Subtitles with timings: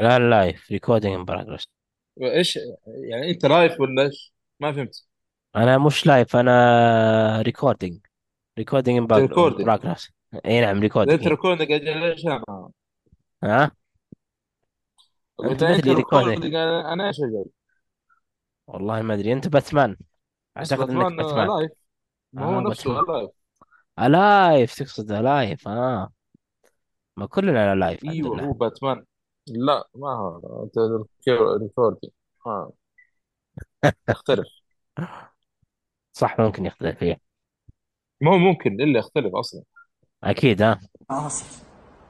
[0.00, 1.68] لا live recording in progress
[2.22, 2.58] إيش
[3.10, 5.06] يعني أنت live ولا إيش؟ ما فهمت.
[5.56, 8.06] أنا مش live أنا recording
[8.58, 10.10] recording in progress
[10.46, 11.28] إي نعم recording انت.
[11.28, 12.70] recording أجل ليش أنا؟
[13.44, 13.70] ها؟
[15.44, 17.44] أنت أنت recording أنا أنا إيش أجل؟
[18.66, 19.96] والله ما أدري أنت باتمان.
[20.56, 21.70] أعتقد إنك باتمان live
[22.32, 23.30] ما هو آه نفسه live
[23.98, 26.10] الايف تقصد الايف آه.
[27.16, 29.04] ما كلنا live إيوه هو باتمان.
[29.50, 30.78] لا ما هو أنت
[31.62, 32.12] recording
[32.46, 32.72] آه.
[34.08, 34.46] يختلف.
[36.12, 37.20] صح ممكن يختلف فيه
[38.20, 39.62] ما هو ممكن إلا يختلف أصلا.
[40.24, 40.80] أكيد ها.
[41.10, 41.62] آسف.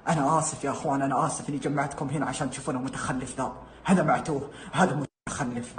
[0.09, 3.52] أنا آسف يا أخوان أنا آسف إني جمعتكم هنا عشان تشوفون المتخلف ذا.
[3.84, 5.74] هذا معتوه هذا متخلف.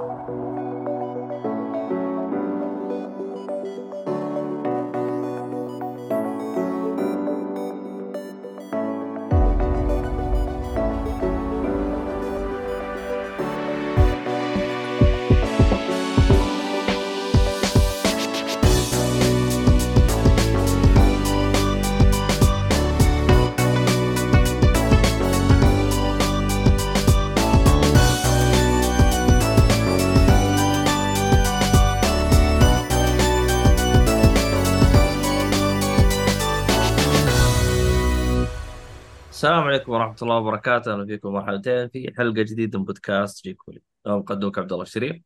[39.40, 43.81] السلام عليكم ورحمة الله وبركاته، أهلا فيكم مرحبتين في حلقة جديدة من بودكاست Geekfully.
[44.08, 45.22] أنا مقدمك عبد الله الشريف.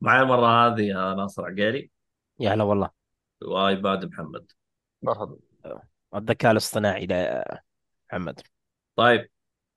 [0.00, 1.90] معي المرة هذه يا ناصر عقيلي
[2.40, 2.90] يا هلا والله
[3.44, 4.52] وعباد محمد.
[5.02, 5.36] مرحبا
[6.14, 7.62] الذكاء الاصطناعي لا
[8.10, 8.40] محمد
[8.96, 9.28] طيب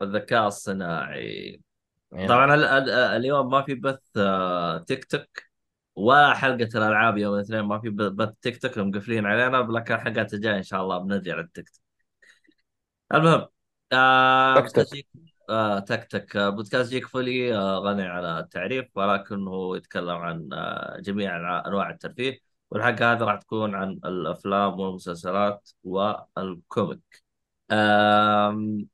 [0.02, 1.62] الذكاء الصناعي
[2.12, 5.28] نعم طبعا ال ال اليوم ما في بث آه، تيك توك
[5.95, 10.34] ولا حلقة الألعاب يوم الاثنين ما في ب- بث تيك توك مقفلين علينا لكن الحلقات
[10.34, 11.81] الجاية إن شاء الله بنرجع للتيك توك.
[13.14, 13.47] المهم
[13.94, 15.08] آه بودكاست جيك
[15.50, 16.36] آه تك تك.
[16.36, 22.39] آه بودكاست Geekfully آه غني على التعريف ولكنه يتكلم عن آه جميع أنواع الترفيه.
[22.72, 27.23] والحلقة هذه راح تكون عن الأفلام والمسلسلات وال comic.
[27.72, 28.88] آم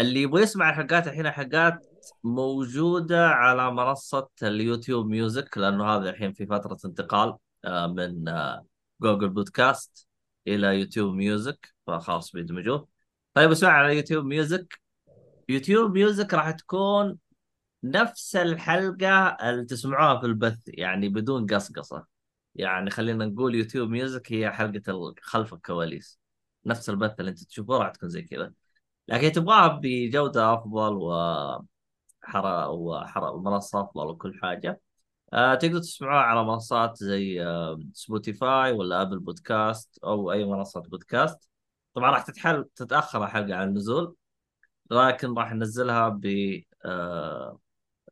[0.00, 1.86] اللي يبغى يسمع الحلقات الحين حلقات
[2.24, 8.66] موجودة على منصة ال YouTube Music لأنه هذا الحين في فترة انتقال آه من آه
[9.02, 10.08] Google Podcast
[10.46, 12.99] إلى YouTube Music فخلاص بيدمجوه.
[13.40, 14.80] طيب اسمع على YouTube Music.
[15.48, 17.18] YouTube Music راح تكون
[17.84, 22.06] نفس الحلقة اللي تسمعوها في البث يعني بدون قصقصة.
[22.54, 26.20] يعني خلينا نقول YouTube Music هي حلقة ال- خلف الكواليس.
[26.66, 28.52] نفس البث اللي انت تشوفه راح تكون زي كذا.
[29.08, 34.80] لكن تبغاها بجودة أفضل وحرا وحرا ومنصة أفضل وكل حاجة
[35.32, 41.49] آه تقدر تسمعوها على منصات زي آه Spotify ولا Apple Podcast أو أي منصة بودكاست.
[41.94, 44.16] طبعا راح تتحل تتأخر الحلقة عن النزول
[44.90, 46.26] لكن راح ننزلها ب
[46.84, 47.60] آه،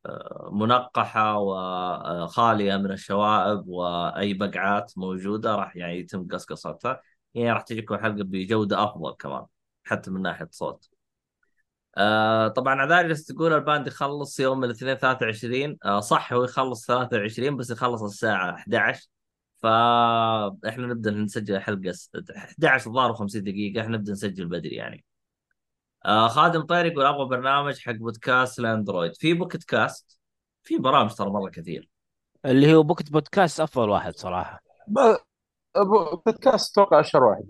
[0.07, 7.03] آه، منقحة وخالية من الشوائب وأي بقات موجودة راح يعني يتم قصقصتها
[7.35, 9.47] يعني راح تجيكم الحلقة بجودة أفضل كمان
[9.85, 10.89] حتى من ناحية صوت.
[11.97, 17.57] آه طبعا عذاري تقول ال ban يخلص يوم الاثنين 23 آه صح هو يخلص 23
[17.57, 19.09] بس يخلص الساعة 11
[19.63, 25.05] فاحنا نبدأ نسجل حلقة س- 11 الظاهر و50 دقيقة إحنا نبدأ نسجل بدري يعني.
[26.05, 30.19] آه خادم طير يقول أبغى برنامج حق بودكاست الاندرويد في بوكت كاست؟
[30.63, 31.91] في برامج ترى مرة كثير.
[32.45, 34.61] اللي هو بوكت بودكاست أفضل واحد صراحة.
[34.89, 35.17] ب-
[36.25, 37.45] بودكاست أتوقع أشهر واحد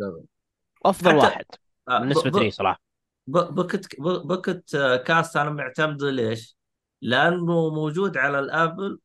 [0.85, 1.45] أفضل حتى واحد
[1.89, 2.81] آه ب بالنسبة لي ب صراحة.
[3.27, 6.57] ب بوكت ب- بوكت آه، كاست أنا معتمده ليش؟
[7.03, 8.99] لأنه موجود على الآبل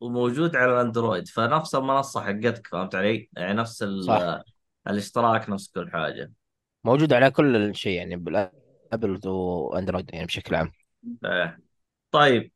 [0.00, 4.42] وموجود على الأندرويد فنفس المنصة حقتك فهمت علي؟ يعني نفس صح.
[4.88, 6.32] الاشتراك نفس كل حاجة.
[6.84, 10.72] موجود على كل شيء يعني بالأبل وأندرويد يعني بشكل عام.
[11.24, 11.58] آه.
[12.10, 12.52] طيب.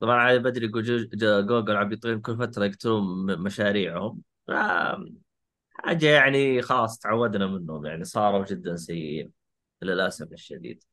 [0.00, 4.22] طبعا علي بدري جوجل عم يطيرون كل فترة يقتلون مشاريعهم.
[5.70, 9.32] حاجة يعني خلاص تعودنا منهم يعني صاروا جدا سيئين
[9.82, 10.84] للأسف الشديد.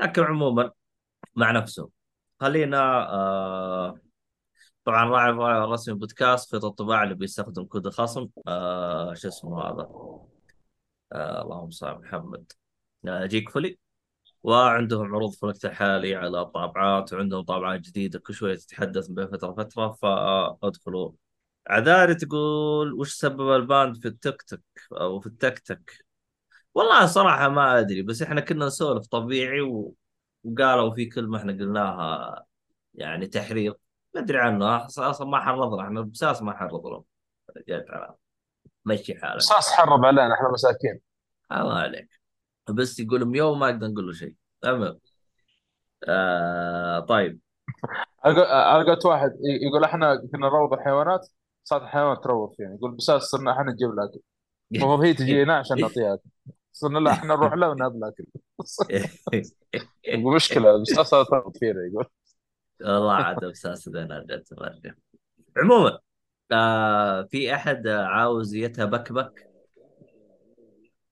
[0.00, 0.70] لكن عموما
[1.36, 1.90] مع نفسهم
[2.40, 4.00] خلينا آه
[4.84, 8.28] طبعا راعي الراعي الرسمي بودكاست خطط الطباعة اللي بيستخدم كود الخصم.
[8.48, 9.88] آه شو اسمه هذا؟
[11.12, 12.52] آه اللهم صل على محمد.
[13.08, 13.78] آه Geekfully.
[14.42, 19.48] وعندهم عروض في الوقت الحالي على الطابعات وعندهم طابعات جديدة كل شوية تتحدث بين فترة
[19.50, 21.12] وفترة فأدخلوا.
[21.68, 24.60] عذاري تقول وش سبب ال ban في التيك توك
[24.92, 26.04] أو في التك تك
[26.74, 29.60] والله صراحة ما أدري بس إحنا كنا نسولف طبيعي.
[30.44, 32.44] وقالوا في كلمة إحنا قلناها
[32.94, 33.74] يعني تحريض
[34.14, 34.86] ما أدري عنه.
[34.86, 35.82] أصلا ما حرضنا.
[35.82, 37.04] إحنا بساس ما حرض لهم
[37.68, 38.14] جات على
[38.84, 39.36] مشي حالك.
[39.36, 40.34] أساس حرب علينا.
[40.34, 41.00] إحنا مساكين.
[41.52, 42.20] الله عليك.
[42.70, 44.34] بس يقول ميو ما أقدر نقول له شيء.
[44.60, 44.98] تمام.
[46.08, 47.40] آه طيب.
[48.26, 49.30] لقيت واحد.
[49.30, 51.28] ي- يقول إحنا كنا نروض الحيوانات.
[51.64, 52.74] صارت الحيوانات تروض فينا.
[52.74, 54.20] يقول بس صرنا إحنا نجيب لها اكل
[54.72, 56.14] المفروض هي تجينا عشان نعطيها.
[56.14, 56.30] اكل
[56.72, 58.24] صرنا لا إحنا نروح لها ونهب لها اكل
[60.34, 60.82] مشكلة.
[60.82, 61.80] بس صارت تروض فينا.
[61.92, 62.06] يقول.
[62.84, 64.94] والله عاد بساس ذا جت مرة.
[65.56, 65.98] عموما
[66.52, 69.48] آه في أحد عاوز يتبكبك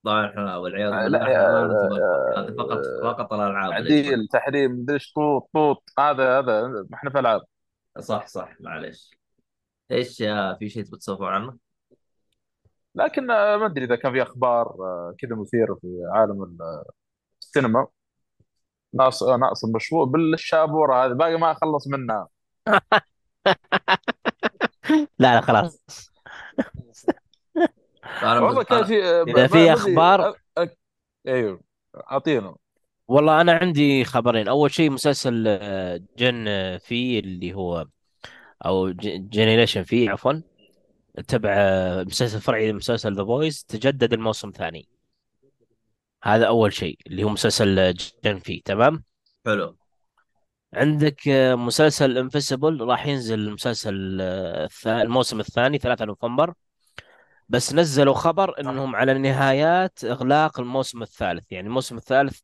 [0.03, 2.01] طبعا إحنا والعياذ بالله نتبكبك
[2.37, 3.71] هذه فقط آه، فقط الألعاب.
[3.71, 7.41] تعديل تحريم مدري إيش طوط طوط هذا هذا ما إحنا في ألعاب
[7.99, 9.11] صح صح معلش
[9.91, 11.57] إيش آه، في شيء تبي تسولفون عنه؟
[12.95, 16.57] لكن آه، ما أدري إذا كان في أخبار آه، كذا مثيرة في عالم
[17.41, 17.87] السينما
[18.93, 22.27] ناقص ناقص المشروع بالشابورة هذه باقي ما خلص منها.
[25.19, 25.79] لا لا خلاص.
[28.23, 29.71] والله كان في إذا ما- في
[30.57, 30.69] آه،
[31.27, 31.61] أيوه
[32.11, 32.55] أعطينا.
[33.07, 34.47] والله أنا عندي خبرين.
[34.47, 35.43] أول شيء مسلسل
[36.17, 37.85] Gen آه، V اللي هو
[38.65, 40.33] أو Generation V عفوا
[41.27, 44.87] تبع آه، مسلسل فرعي لمسلسل The Boys تجدد الموسم الثاني.
[46.23, 47.93] هذا أول شيء اللي هو مسلسل آه،
[48.23, 49.03] Gen V تمام؟
[49.45, 49.77] حلو.
[50.73, 56.53] عندك آه، مسلسل Invincible راح ينزل المسلسل آه، الموسم الثاني 3 نوفمبر.
[57.49, 61.51] بس نزلوا خبر إنهم على نهايات إغلاق الموسم الثالث.
[61.51, 62.39] يعني الموسم الثالث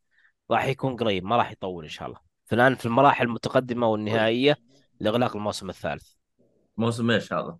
[0.51, 2.19] راح يكون قريب ما راح يطول إن شاء الله.
[2.45, 4.57] فالان في المراحل المتقدمة والنهائية
[4.99, 6.07] لإغلاق الموسم الثالث.
[6.77, 7.57] موسم إيش هذا؟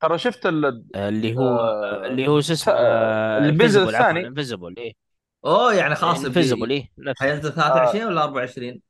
[0.00, 1.58] ترى شفت ال- اللي هو
[2.04, 4.26] اللي هو شو اسمه اللي بينزل الثاني.
[4.26, 5.05] Invincible إيه.
[5.46, 7.20] أوه يعني خلاص Invincible بي- إيه نفس.
[7.20, 8.80] حينزل 23 ولا 24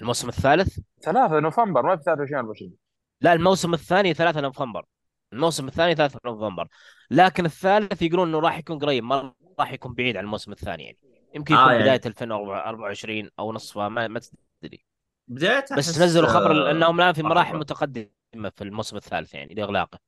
[0.00, 2.72] الموسم الثالث؟ 3 نوفمبر ما في 23 24
[3.20, 4.84] لا الموسم الثاني 3 نوفمبر.
[5.32, 6.68] الموسم الثاني 3 نوفمبر.
[7.10, 10.98] لكن الثالث يقولون إنه راح يكون قريب ما راح يكون بعيد عن الموسم الثاني يعني.
[11.34, 14.20] يمكن آه، يكون يعني- بداية 2024 أو نصفها ما, ما
[14.62, 14.84] تدري.
[15.28, 17.58] بدايتها بس نزلوا خبر آه، أنهم الان في مراحل مرة.
[17.60, 18.08] متقدمة
[18.56, 19.98] في الموسم الثالث يعني لإغلاقه.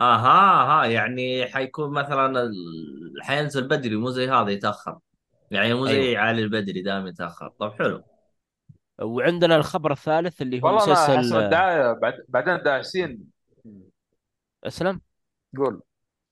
[0.00, 2.52] أها ها يعني حيكون مثلا ال...
[3.22, 4.98] حينزل بدري مو زي هذا يتأخر.
[5.50, 6.20] يعني مو زي أيوة.
[6.20, 7.48] علي البدري دائما يتأخر.
[7.48, 8.04] طب حلو.
[9.02, 13.24] وعندنا الخبر الثالث اللي هو والله مسلسل حسب الدعايه بعد بعدين داعسين.
[14.64, 15.00] أسلم.
[15.56, 15.82] قول.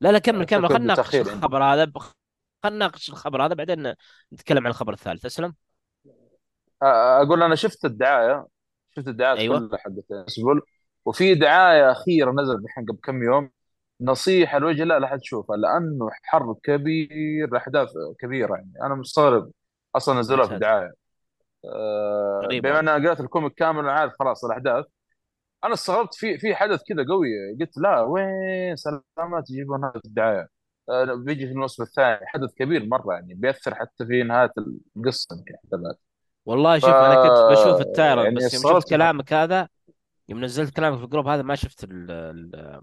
[0.00, 0.68] لا لا كمل كمل.
[0.68, 1.14] خلينا نناقش.
[1.14, 1.84] الخبر هذا.
[1.84, 3.94] ب- خلينا نناقش الخبر هذا بعدين
[4.32, 5.24] نتكلم عن الخبر الثالث.
[5.24, 5.54] أسلم.
[6.82, 8.46] أقول أنا شفت الدعاية.
[8.96, 9.58] شفت الدعايات أيوة.
[9.58, 10.74] كلها حقت
[11.04, 13.50] وفي دعاية أخيرة نزلت الحين قبل كم يوم.
[14.00, 17.88] نصيحة لوجه الله لا احد تشوفها لأنه حرب كبير احداث
[18.20, 18.72] كبيرة يعني.
[18.82, 19.50] أنا مستغرب
[19.96, 20.54] أصلا نزلوها في
[21.64, 22.80] آه، غريب بما.
[22.80, 24.84] ان قرأت الكوميك كامل أنا عارف خلاص الاحداث
[25.64, 27.28] أنا استغربت في في حدث كذا قوي
[27.60, 30.48] قلت لا وين سلامات يجيبون هذا في الدعاية؟
[30.88, 32.26] آه، بيجي في الموسم الثاني.
[32.26, 34.52] حدث كبير مرة يعني بيأثر حتى في نهاية
[34.96, 35.94] القصة يمكن احتمال
[36.46, 39.68] والله شوف ف- أنا كنت بشوف ال trailer يعني بس يوم شفت كلامك هذا
[40.28, 42.80] يوم نزلت كلامك في ال group هذا ما شفت ال ال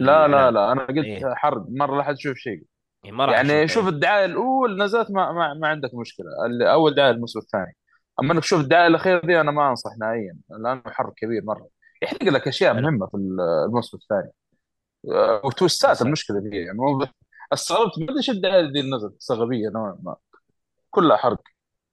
[0.00, 0.54] لا لا الإعلان.
[0.54, 1.34] لا أنا قلت إيه.
[1.34, 2.62] حرب مرة لا حد يشوف شيء
[3.04, 3.90] إيه، ما راح يعني أشوفه، شوف إيه.
[3.94, 7.76] الدعاية الاولى نزلت ما, ما, ما عندك مشكلة اللي أول دعاية الموسم الثاني
[8.20, 11.68] أما إنك تشوف الدعاية الأخيرة دي أنا ما أنصح نهائيا لأنه حرب كبير مرة
[12.02, 12.74] يحرق لك أشياء.
[12.74, 14.32] مهمة في الموسم الثاني
[15.12, 16.78] آه، وتوستات المشكلة فيه يعني
[17.52, 20.16] استغربت ما أدري إيش الدعاية دي اللي نزلت غبيه نوعا ما
[20.90, 21.42] كلها حرق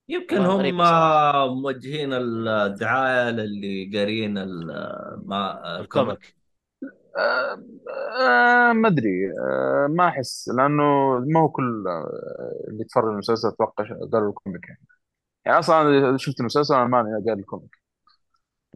[0.10, 1.62] يمكن هم.
[1.62, 6.36] موجهين الدعاية للي قارين ال- ما الكوميك
[7.18, 7.58] آه
[8.70, 10.84] آه ما أدري آه ما أحس لأنه
[11.20, 14.82] ما هو كل آه اللي يتفرج المسلسل أتوقع قالوا ال comic يعني
[15.46, 17.76] يعني أصلا أنا شفت المسلسل أنا ماني قاري ال comic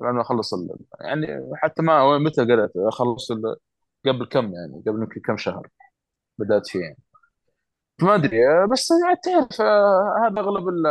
[0.02, 0.54] لأنه أخلص.
[1.02, 3.32] يعني حتى ما متى قرأت أخلص.
[4.06, 5.68] قبل كم يعني قبل يمكن كم شهر
[6.40, 6.98] بدأت فيه يعني
[8.02, 9.62] ما أدري آه، بس يعني تعرف
[10.26, 10.88] هذا أغلب ال-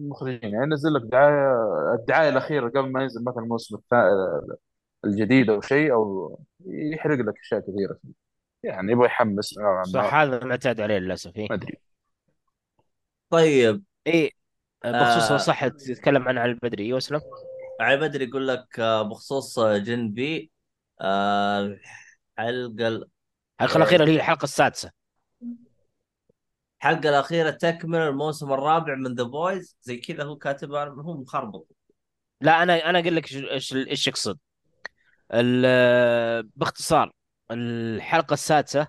[0.00, 1.54] المخرجين يعني ينزل لك دعاية
[1.94, 4.58] الدعاية الأخيرة قبل ما ينزل مثلا الموسم الثا-
[5.04, 7.98] الجديد أو شيء أو يحرق لك أشياء كثيرة.
[8.02, 8.12] فيه
[8.70, 9.58] يعني يبغى يحمس.
[9.58, 11.46] نوعا صح ما هذا معتاد عليه للأسف إيه.
[11.50, 11.78] ما أدري.
[13.30, 13.82] طيب.
[14.06, 14.30] إيه
[14.84, 15.36] بخصوص آه.
[15.36, 17.20] صح تتكلم عن علي البدري أيوه اسلم
[17.80, 20.50] علي بدري يقول لك آه، بخصوص آه، Gen V
[21.00, 21.60] آه،
[22.38, 23.08] الحلقة ال-
[23.60, 24.90] الحلقة الأخيرة اللي هي الحلقة السادسة.
[26.80, 31.66] الحلقة الأخيرة تكمل الموسم الرابع من The Boys زي كذا هو كاتبها هو مخربط.
[32.40, 34.38] لا أنا أنا أقول لك إيش إيش يقصد.
[36.56, 37.12] باختصار
[37.50, 38.88] الحلقة السادسة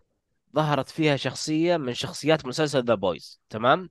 [0.56, 3.90] ظهرت فيها شخصية من شخصيات مسلسل The Boys تمام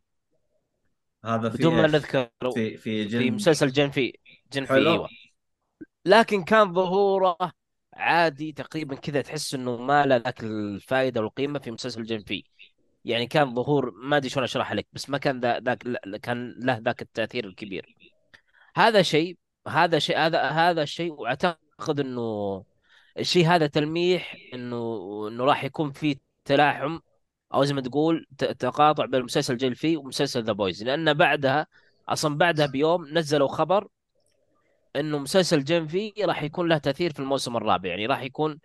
[1.25, 4.19] هذا في بدون ما؟ نذكر في في Gen V مسلسل Gen V
[4.53, 4.75] Gen V.
[4.75, 5.09] أيوه
[6.05, 7.37] لكن كان ظهوره
[7.95, 12.45] عادي تقريبا كذا تحس إنه ما له ذاك الفائده والقيمة في مسلسل Gen V
[13.05, 15.79] يعني كان ظهور ما أدري شلون اشرح لك بس ما كان ذا ذاك
[16.23, 17.97] كان له ذاك التأثير الكبير
[18.77, 19.39] هذا شيء
[19.69, 21.68] هذا شيء هذا هذا الشيء وأعتقد
[22.01, 22.65] إنه
[23.19, 26.99] الشيء هذا تلميح إنه إنه راح يكون في تلاحم
[27.55, 31.67] أو زي ما تقول تقاطع بين مسلسل جيل في ومسلسل The Boys لأن بعدها
[32.09, 33.89] أصلا بعدها بيوم نزلوا خبر
[34.97, 37.89] إنه مسلسل جيم في راح يكون له تأثير في الموسم الرابع.
[37.89, 38.59] يعني راح يكون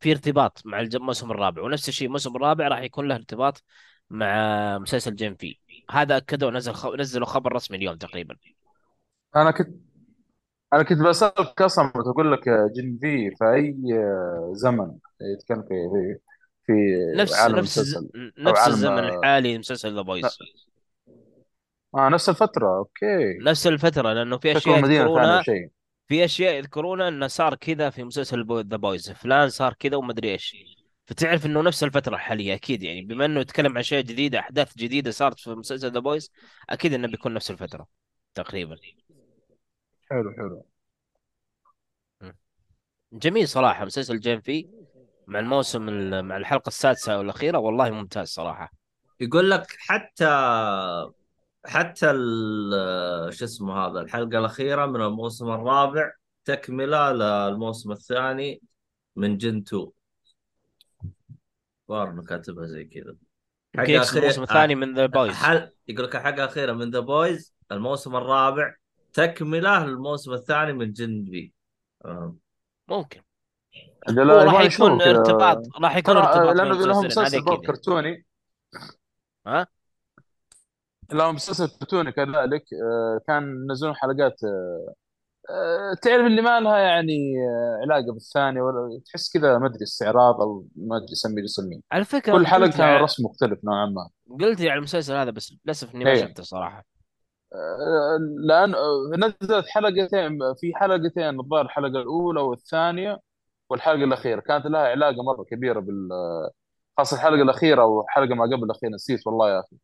[0.00, 1.62] في ارتباط مع الموسم الرابع.
[1.62, 3.62] ونفس الشيء الموسم الرابع راح يكون له ارتباط
[4.10, 5.58] مع مسلسل جيم في.
[5.90, 6.86] هذا أكدوا نزل خ...
[6.86, 8.36] نزلوا خبر رسمي اليوم تقريبا.
[9.36, 9.91] أنا كنت
[10.72, 13.76] أنا كنت بسالك أصلا بقول لك Gen V في أي
[14.52, 16.18] زمن؟ يتكلم في في
[16.66, 16.72] في
[17.16, 17.78] نفس عالم نفس.
[17.78, 18.32] المسلسل.
[18.38, 20.38] نفس عالم الزمن الحالي مسلسل The Boys
[21.94, 23.38] آه نفس الفترة أوكي.
[23.42, 25.68] نفس الفترة لأنه في ثانية يذكرونها شيء.
[26.08, 30.56] في أشياء يذكرونها أنه صار كذا في مسلسل The Boys فلان صار كذا ومدري إيش.
[31.06, 33.02] فتعرف أنه نفس الفترة الحالية أكيد يعني.
[33.02, 36.32] بما أنه يتكلم عن أشياء جديدة أحداث جديدة صارت في مسلسل The Boys
[36.70, 37.86] أكيد أنه بيكون نفس الفترة
[38.34, 38.76] تقريبا.
[40.12, 40.66] حلو حلو.
[43.12, 44.68] جميل صراحة مسلسل جيم في
[45.26, 48.72] مع الموسم ال- مع الحلقة السادسة والأخيرة والله ممتاز صراحة.
[49.20, 50.26] يقول لك حتى
[51.66, 56.12] حتى ال- شو اسمه هذا الحلقة الأخيرة من الموسم الرابع
[56.44, 58.62] تكملة للموسم الثاني
[59.16, 59.86] من جن 2
[61.88, 63.16] ظاهر انه كاتبها زي كذا.
[63.78, 68.16] يقصد الموسم الثاني من The Boys حل يقول لك الحلقة الأخيرة من The Boys الموسم
[68.16, 68.74] الرابع
[69.12, 71.52] تكملة للموسم الثاني من Gen V
[72.04, 72.36] آه.
[72.88, 73.22] ممكن.
[74.08, 75.02] لا، راح يكون.
[75.02, 78.26] ارتباط راح يكون ارتباط لأنه لهم مسلسل كرتوني.
[79.46, 79.66] ها؟
[81.12, 82.64] لهم مسلسل كرتوني كذلك.
[82.84, 84.94] آه، كان ينزلون حلقات آه،
[85.50, 90.40] آه، تعرف اللي ما لها يعني آه، علاقة بالثانية ولا تحس كذا ما أدري استعراض
[90.40, 91.80] أو ما أدري سميه يسميه.
[91.92, 94.08] على فكرة كل حلقة كان رسم مختلف نوعا ما.
[94.40, 96.20] قلت لي على المسلسل هذا بس للأسف إني ما إيه.
[96.26, 96.78] شفته صراحة.
[96.78, 96.91] آه،
[98.48, 98.74] لأن
[99.24, 103.18] نزلت حلقتين في حلقتين الظاهر الحلقة الأولى والثانية
[103.70, 104.40] والحلقة الأخيرة.
[104.40, 106.08] كانت لها علاقة مرة كبيرة بال
[106.98, 109.76] خاصة الحلقة الأخيرة وحلقه ما قبل الاخيره نسيت والله يا أخي.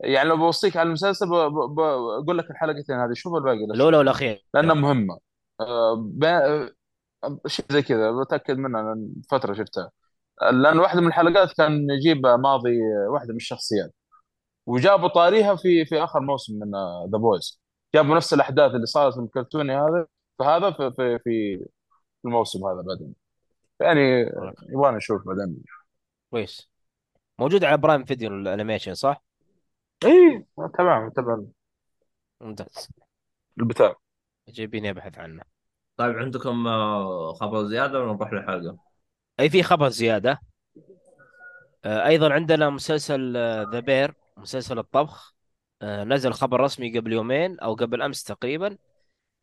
[0.00, 4.38] يعني لو بوصيك على المسلسل بقول لك الحلقتين هذه شوف الباقي لا الأولى والأخيرة.
[4.54, 5.18] لأنها مهمة.
[5.60, 6.70] آه،
[7.46, 9.90] شيء زي كذا بتأكد منها لأن فترة شفتها.
[10.52, 12.78] لأن واحدة من الحلقات كان يجيب ماضي
[13.10, 13.94] واحدة من الشخصيات.
[14.66, 16.70] وجابوا طاريها في في آخر موسم من
[17.12, 17.60] The Boys
[17.94, 20.06] جابوا نفس الأحداث اللي صارت في الكرتوني هذا
[20.38, 21.68] فهذا في في في
[22.24, 23.14] الموسم هذا بعدين.
[23.80, 24.30] يعني
[24.68, 25.64] يبغى نشوف بعدين.
[26.30, 26.70] كويس.
[27.38, 29.24] موجود على Prime Video ال animation صح؟
[30.04, 30.46] إي
[30.78, 31.52] تمام تمام.
[32.40, 32.88] ممتاز.
[33.60, 33.94] البتاع.
[34.48, 35.42] جايبيني أبحث عنه.
[35.96, 38.78] طيب عندكم آه، خبر زيادة ولا نروح للحلقة؟
[39.40, 40.40] أي في خبر زيادة.
[41.84, 43.32] آه، أيضا عندنا مسلسل
[43.72, 45.34] ذا بير مسلسل الطبخ
[45.82, 48.76] آه، نزل خبر رسمي قبل يومين أو قبل أمس تقريبا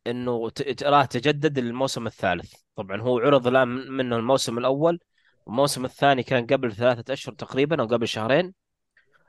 [0.06, 0.50] إنه
[0.82, 2.54] راه تجدد الموسم الثالث.
[2.76, 4.98] طبعا هو عرض الآن من- منه الموسم الأول
[5.46, 8.54] والموسم الثاني كان قبل ثلاثة أشهر تقريبا أو قبل شهرين.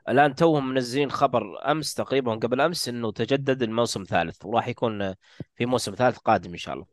[0.08, 5.14] الآن توهم منزلين خبر أمس تقريبا قبل أمس إنه تجدد الموسم الثالث وراح يكون
[5.56, 6.86] في موسم ثالث قادم إن شاء الله.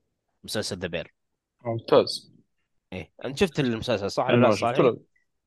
[0.44, 1.14] مسلسل ذا بير
[1.66, 2.34] ممتاز.
[2.94, 3.12] إيه.
[3.26, 4.98] أنت شفت المسلسل صح؟ ولا أنا لا؟ له.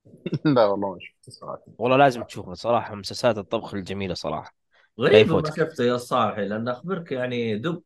[0.44, 1.62] لا والله ما شفت صراحة.
[1.78, 4.54] والله لازم تشوفه صراحة مسلسلات الطبخ الجميلة صراحة.
[4.98, 7.82] لا غريب ما شفته يا صالحي لأن أخبرك يعني دب.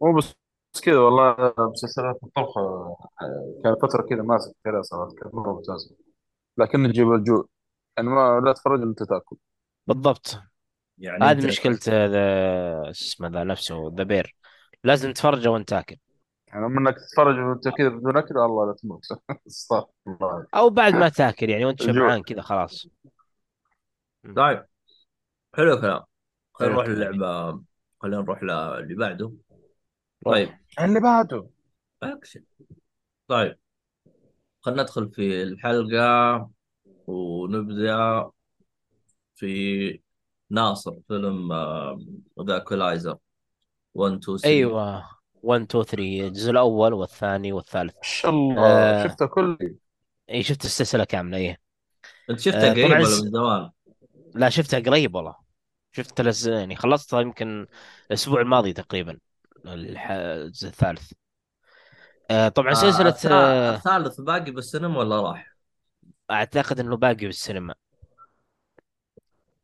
[0.00, 0.34] مو بس
[0.74, 2.96] بس كذا والله مسلسلات الطبخ آه،
[3.64, 5.96] كان فترة كذا ماسك كذا صراحة كانت مرة ممتازة.
[6.58, 7.46] لكن تجيب الجوع
[7.96, 9.36] يعني ما لا تتفرج إلا أنت تأكل.
[9.86, 10.38] بالضبط.
[10.98, 11.68] يعني هذه ذا شو
[12.90, 14.36] اسمه ذا نفسه The Bear.
[14.84, 15.96] لازم تتفرجه وأنت تاكل.
[16.52, 19.04] يعني اما انك تتفرج وانت كذا بدون اكل الله لا تموت.
[19.46, 20.46] استغفر الله.
[20.54, 22.88] أو بعد ما تاكل يعني وأنت شبعان كذا خلاص.
[24.36, 24.64] طيب.
[25.54, 26.02] حلو الكلام.
[26.54, 26.88] خلينا نروح.
[26.88, 27.62] للعبة.
[28.00, 29.32] خلينا نروح للي بعده.
[30.26, 30.48] طيب.
[30.80, 31.48] اللي بعده.
[32.02, 32.44] أكشن.
[33.28, 33.58] طيب.
[34.60, 36.50] خلينا ندخل في الحلقة
[37.06, 38.30] ونبدأ
[39.34, 40.00] في
[40.50, 41.52] ناصر فيلم
[42.48, 43.18] The Equalizer
[43.94, 45.17] 1 2 3 أيوه.
[45.42, 47.94] 1 2 3 الجزء الأول والثاني والثالث.
[47.94, 48.66] ما شاء الله.
[48.66, 49.06] آه.
[49.08, 49.58] شفته كله.
[50.30, 51.58] اي شفت السلسلة كاملة إيه.
[52.30, 53.70] أنت شفتها آه، قريب ولا من زمان؟
[54.34, 55.36] لا شفتها قريب والله.
[55.92, 56.48] شفت لز...
[56.48, 57.66] يعني خلصتها يمكن
[58.10, 59.18] الأسبوع الماضي تقريبا
[59.66, 61.12] الح- الجزء الثالث.
[62.30, 65.56] آه، طبعا آه سلسلة آه، الثالث باقي بالسينما ولا راح؟
[66.30, 67.74] أعتقد إنه باقي بالسينما.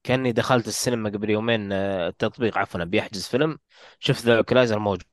[0.02, 3.58] كأني دخلت السينما قبل يومين آه، التطبيق عفوا بيحجز فيلم.
[3.98, 5.04] شفت The Equalizer موجود.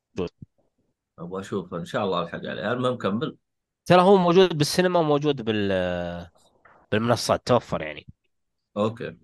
[1.20, 2.72] أبغى أشوف ان شاء الله الحق عليه.
[2.72, 3.38] المهم كمل
[3.86, 5.72] ترى هو موجود بالسينما وموجود بال
[6.91, 8.08] بالمنصات توفر يعني.
[8.77, 9.18] أوكي.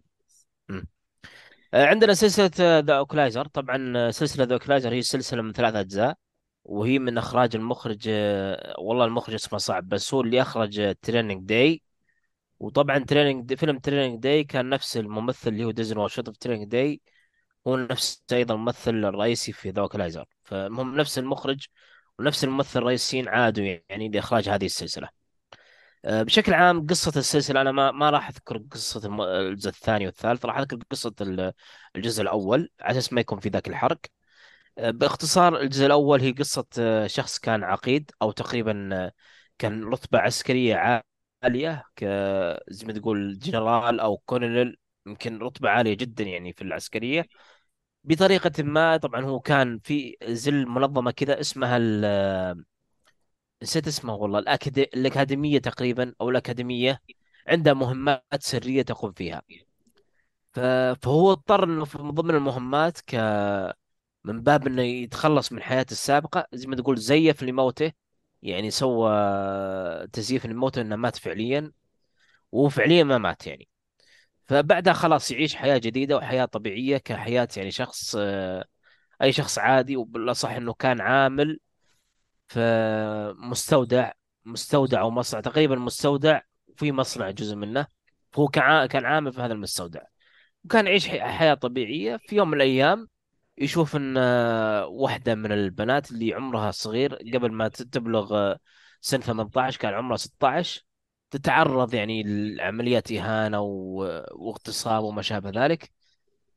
[1.73, 3.47] آه، عندنا سلسلة The Equalizer.
[3.47, 6.17] طبعا سلسلة The Equalizer هي سلسلة من ثلاث أجزاء
[6.63, 8.09] وهي من إخراج المخرج
[8.79, 11.81] والله المخرج اسمه صعب بس هو اللي أخرج Training Day
[12.59, 17.01] وطبعا Training فيلم Training Day كان نفس الممثل اللي هو دينزل واشنطن في Training Day
[17.67, 21.65] هو نفس أيضا الممثل الرئيسي في The Equalizer فهم نفس المخرج
[22.19, 25.09] ونفس الممثل الرئيسيين عادوا يعني لإخراج هذه السلسلة.
[26.05, 29.01] آه، بشكل عام قصة السلسلة أنا ما ما راح أذكر قصة
[29.39, 31.53] الجزء الثاني والثالث راح أذكر قصة ال-
[31.95, 33.99] الجزء الأول على أساس ما يكون في ذاك الحرق.
[34.77, 39.11] آه، باختصار الجزء الأول هي قصة آه، شخص كان عقيد أو تقريبا
[39.59, 41.03] كان رتبة عسكرية
[41.43, 41.83] عالية
[42.69, 47.25] زي ما تقول جنرال أو كولونيل يمكن رتبة عالية جدا يعني في العسكرية.
[48.07, 51.77] بطريقة ما طبعا هو كان في زل منظمة كذا اسمها
[53.63, 54.79] نسيت اسمها والله الأكاد...
[54.79, 57.01] الأكاديمية تقريبا أو الأكاديمية
[57.47, 59.41] عندها مهمات سرية تقوم فيها.
[60.53, 60.59] ف...
[61.01, 63.15] فهو اضطر إنه من ضمن المهمات ك
[64.23, 67.91] من باب إنه يتخلص من حياته السابقة زي ما تقول زيف لموته
[68.41, 69.09] يعني سوى
[70.13, 71.71] تزييف لموته إنه مات فعليا
[72.53, 73.69] وفعليا ما مات يعني.
[74.47, 78.65] فبعدها خلاص يعيش حياة جديدة وحياة طبيعية كحياة يعني شخص آه،
[79.21, 81.59] أي شخص عادي وبالأصح أنه كان عامل
[82.47, 82.59] في
[84.45, 86.41] مستودع أو مصنع تقريبا مستودع
[86.75, 87.87] في مصنع جزء منه
[88.31, 88.47] فهو
[88.87, 90.01] كان عامل في هذا المستودع.
[90.63, 93.07] وكان يعيش حي- حياة طبيعية في يوم من الأيام
[93.57, 98.59] يشوف أن آه، واحدة من البنات اللي عمرها صغير قبل ما تبلغ آه،
[99.01, 100.83] سن 18 كان عمرها 16
[101.31, 102.23] تتعرض يعني
[102.55, 105.91] لعمليات إهانة واغتصاب وما شابه ذلك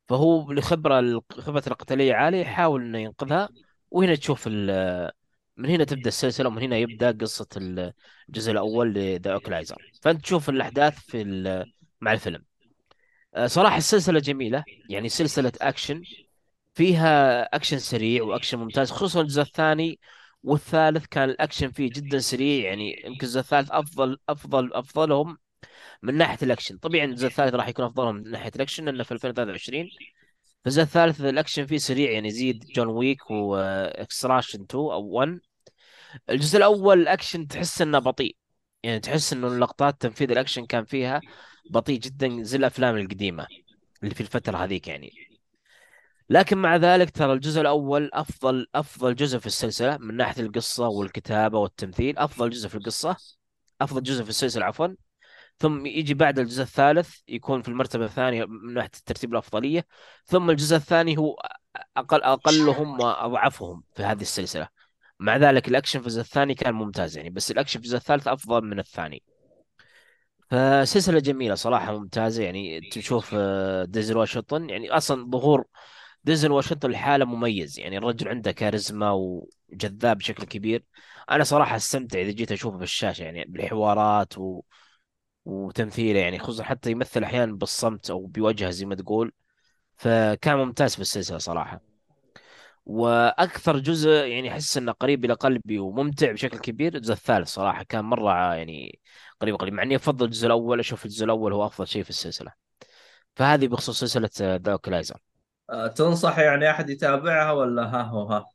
[0.08, 3.48] فهو لخبرة خبرة القتالية عالية يحاول إنه ينقذها
[3.90, 4.48] وهنا تشوف
[5.56, 7.46] من هنا تبدأ السلسلة ومن هنا يبدأ قصة
[8.28, 11.24] الجزء الأول ل The Equalizer فأنت تشوف الأحداث في
[12.00, 12.44] مع الفيلم.
[13.34, 16.02] آه، صراحة السلسلة جميلة يعني سلسلة أكشن
[16.74, 19.98] فيها أكشن سريع وأكشن ممتاز خصوصا الجزء الثاني
[20.42, 25.38] والثالث كان الأكشن فيه جدا سريع يعني يمكن الجزء الثالث أفضل أفضل أفضلهم
[26.02, 26.78] من ناحية الأكشن.
[26.78, 29.88] طبيعا الجزء الثالث راح يكون أفضلهم من ناحية الأكشن لأنه في 2023
[30.66, 35.40] الجزء الثالث الأكشن فيه سريع يعني يزيد جون ويك و Extraction 2 أو 1
[36.30, 38.36] الجزء الأول الأكشن تحس إنه بطيء
[38.82, 41.20] يعني تحس إنه اللقطات تنفيذ الأكشن كان فيها
[41.70, 43.46] بطيء جدا زي الأفلام القديمة
[44.02, 45.29] اللي في الفترة هذيك يعني.
[46.30, 51.58] لكن مع ذلك ترى الجزء الأول أفضل أفضل جزء في السلسلة من ناحية القصة والكتابة
[51.58, 53.16] والتمثيل أفضل جزء في القصة
[53.80, 54.88] أفضل جزء في السلسلة عفوا.
[55.58, 59.86] ثم يجي بعد الجزء الثالث يكون في المرتبة الثانية من ناحية الترتيب الأفضلية.
[60.26, 61.36] ثم الجزء الثاني هو
[61.96, 64.68] أقل أقلهم وأضعفهم في هذه السلسلة.
[65.20, 68.64] مع ذلك الأكشن في الجزء الثاني كان ممتاز يعني بس الأكشن في الجزء الثالث أفضل
[68.64, 69.22] من الثاني.
[70.50, 72.80] فسلسلة جميلة صراحة ممتازة يعني.
[72.80, 75.64] تشوف آه، دينزل واشنطن يعني أصلا ظهور
[76.24, 77.78] دينزل واشنطن لحاله مميز.
[77.78, 80.84] يعني الرجل عنده كاريزما وجذاب بشكل كبير.
[81.30, 84.62] أنا صراحة استمتع إذا جيت أشوفه في الشاشة يعني بالحوارات و...
[85.44, 86.20] وتمثيله.
[86.20, 89.32] يعني خصوصا حتى يمثل أحيانا بالصمت أو بوجهه زي ما تقول.
[89.96, 91.80] فكان ممتاز في السلسلة صراحة.
[92.86, 97.82] وأكثر جزء يعني أحس إنه قريب إلى قلبي وممتع بشكل كبير الجزء الثالث صراحة.
[97.82, 99.00] كان مرة يعني
[99.40, 102.52] قريب قريب مع إني أفضل الجزء الأول أشوف الجزء الأول هو أفضل شيء في السلسلة.
[103.36, 105.14] فهذه بخصوص سلسلة The Equalizer.
[105.14, 105.29] آه،
[105.96, 108.46] تنصح يعني أحد يتابعها ولا ها هو ها؟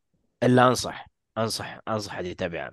[0.43, 2.71] إلا أنصح أنصح أنصح حد يتابعها.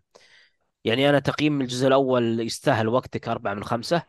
[0.85, 4.03] يعني أنا تقييم الجزء الأول يستاهل وقتك أربعة من خمسة.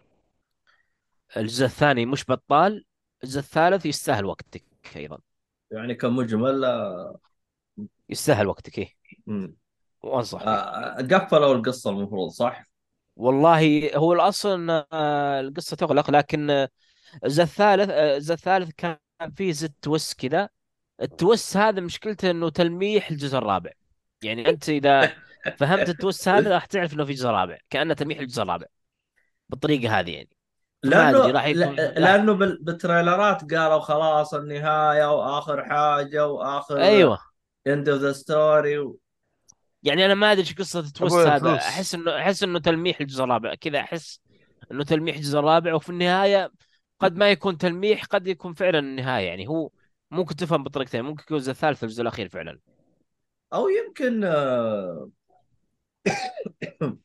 [1.37, 2.85] الجزء الثاني مش بطال.
[3.23, 4.63] الجزء الثالث يستاهل وقتك
[4.95, 5.17] أيضا.
[5.71, 7.19] يعني كمجمل آه،
[8.09, 8.95] يستاهل وقتك
[9.27, 9.55] مم.
[10.01, 12.63] وأنصح آه، قفلوا القصة المفروض صح؟
[13.15, 16.69] والله هو الأصل إن آه، القصة تغلق لكن آه،
[17.23, 18.97] الجزء الثالث آه، الجزء الثالث كان
[19.31, 20.49] فيه زد twist كذا.
[21.01, 23.71] ال twist هذا مشكلته إنه تلميح الجزء الرابع.
[24.23, 25.13] يعني أنت إذا
[25.59, 28.65] فهمت ال twist هذا راح تعرف إنه في جزء رابع كأنه تلميح الجزء الرابع.
[29.49, 30.29] بالطريقة هذه يعني.
[30.83, 37.19] لأنه راح يكون لأنه بال- بال trailer ات قالوا خلاص النهاية وآخر حاجة وآخر أيوه.
[37.67, 38.93] end of the story
[39.83, 41.39] يعني أنا ما أدري إيش قصة التويست أبوي هذا.
[41.39, 43.55] plus أحس إنه أحس إنه تلميح الجزء الرابع.
[43.55, 44.19] كذا أحس
[44.71, 46.51] إنه تلميح الجزء الرابع وفي النهاية
[47.03, 49.69] قد ما يكون تلميح قد يكون فعلا النهاية يعني هو
[50.11, 52.59] ممكن تفهم بطريقتين ممكن يكون الجزء الثالث والجزء الأخير فعلا.
[53.53, 55.09] أو يمكن آه،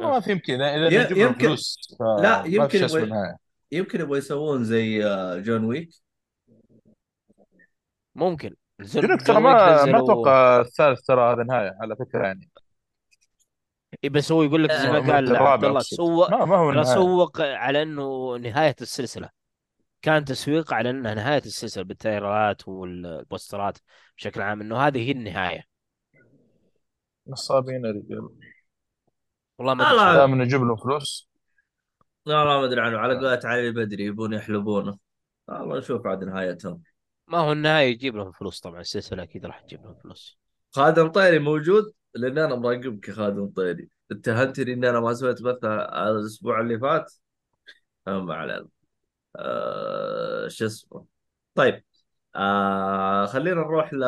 [0.00, 3.36] ما في يمكن إذا يمكن plus لا يمكن يبغى
[3.72, 5.90] يمكن يبغى يسوون زي آه، جون ويك
[8.14, 8.54] ممكن.
[8.80, 12.50] جون ترى ويك ما ما نزلوا أتوقع الثالث ترى هذا نهاية على فكرة يعني.
[14.04, 15.96] إيه بس هو يقول لك زي ما آه، قال عبد الله أقصد.
[15.96, 19.30] سوق ما ما هو ترى النهايه سوق على إنه نهاية السلسلة.
[20.02, 23.78] كان تسويق على إنها نهاية السلسلة بالتريلرات والبوسترات
[24.16, 25.64] بشكل عام إنه هذه هي النهاية.
[27.26, 28.28] نصابين يا رجال
[29.58, 31.28] والله ما أدري دائما نجيب لهم فلوس؟
[32.26, 32.98] لا لا ما أدري عنه.
[32.98, 34.98] على قولة علي البدري يبون يحلبونه.
[35.48, 36.82] والله نشوف عاد نهايتهم.
[37.28, 40.38] ما هو النهاية يجيب لهم فلوس طبعا السلسلة أكيد راح تجيب لهم فلوس.
[40.70, 45.64] خادم طيري موجود؟ لأن أنا مراقبك يا خادم طيري اتهمتني ان أنا ما سويت بث
[45.64, 47.12] على الأسبوع اللي فات؟
[48.06, 48.68] ما علينا.
[49.36, 51.06] آه شو اسمه؟
[51.54, 51.84] طيب.
[52.36, 54.02] آه خلينا نروح ل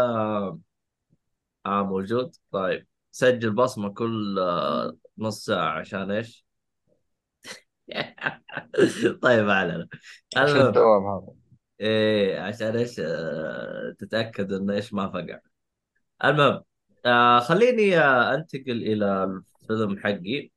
[1.66, 2.36] آه موجود.
[2.52, 2.86] طيب.
[3.10, 6.46] سجل بصمة كل آه نص ساعة عشان إيش؟
[9.22, 9.88] طيب ما علينا.
[10.36, 11.34] عشان الدوام هذا.
[11.80, 15.40] إيه عشان إيش؟ آه تتأكد انه إيش ما فقع.
[16.24, 16.62] المهم.
[17.06, 19.24] آه خليني آه أنتقل إلى
[19.62, 20.50] الفيلم حقي.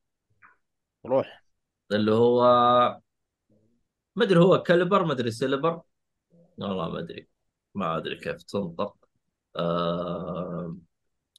[1.06, 1.44] روح.
[1.92, 2.42] اللي هو
[4.16, 5.82] ما أدري هو Calibre ما أدري سيلبر
[6.58, 7.28] والله ما أدري.
[7.76, 8.96] ما أدري كيف تنطق.
[9.56, 10.78] آه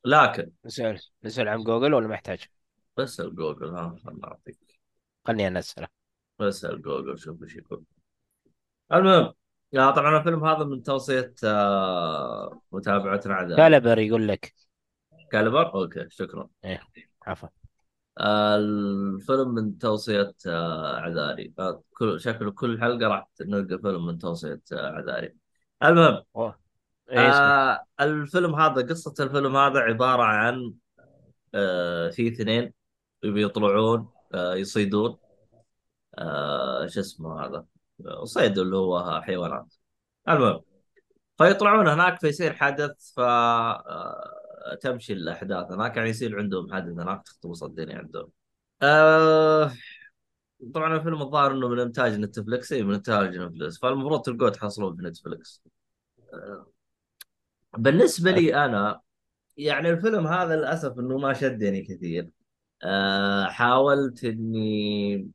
[0.04, 2.48] لكن نسأل نسأل عن جوجل ولا ما يحتاج؟
[2.96, 4.80] بس الجوجل ها خلنا نعطيك
[5.24, 5.88] خلني أنا أسأله.
[6.38, 7.84] بس الجوجل شوف إيش يقول.
[8.92, 9.32] المهم
[9.76, 14.54] آه طبعا الفيلم هذا من توصية آه متابعتنا عدد Calibre يقول لك
[15.30, 16.48] Calibre okay شكرا.
[16.64, 16.80] إيه
[17.26, 17.48] عفوا.
[18.18, 21.54] آه الفيلم من توصية آه عذاري.
[21.58, 25.34] آه كل شكله كل حلقة راح نلقى فيلم من توصية عذاري.
[25.82, 26.54] المهم اسمه؟
[27.18, 30.74] آه الفيلم هذا قصة الفيلم هذا عبارة عن
[31.54, 32.72] آه في اثنين
[33.22, 35.18] يبي يطلعون آه يصيدون.
[36.18, 37.64] آه شو اسمه هذا؟
[38.24, 39.74] صيد اللي هو حيوانات.
[40.28, 40.60] المهم
[41.38, 44.39] فيطلعون هناك فيصير حدث ف آه،
[44.74, 45.72] تمشي الأحداث.
[45.72, 48.30] هناك يعني يصير عندهم حدث هناك تخطبص الدنيا عندهم.
[48.82, 49.72] آه
[50.74, 55.02] طبعا الفيلم الظاهر إنه من إنتاج نتفلكس إي من إنتاج نتفلكس فالمفروض تلقوه تحصلوه في
[55.02, 55.62] نتفلكس
[56.34, 56.66] آه،
[57.78, 59.00] بالنسبة لي أنا
[59.56, 62.30] يعني الفيلم هذا للأسف إنه ما شدني كثير.
[62.84, 65.30] آه حاولت إني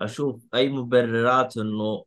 [0.00, 2.04] أشوف أي مبررات إنه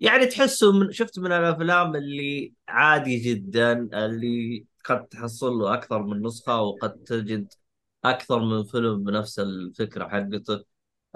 [0.00, 3.72] يعني تحسه من شفت من الأفلام اللي عادي جدا
[4.06, 7.52] اللي قد تحصل له أكثر من نسخة وقد تجد
[8.04, 10.64] أكثر من فيلم بنفس الفكرة حقته.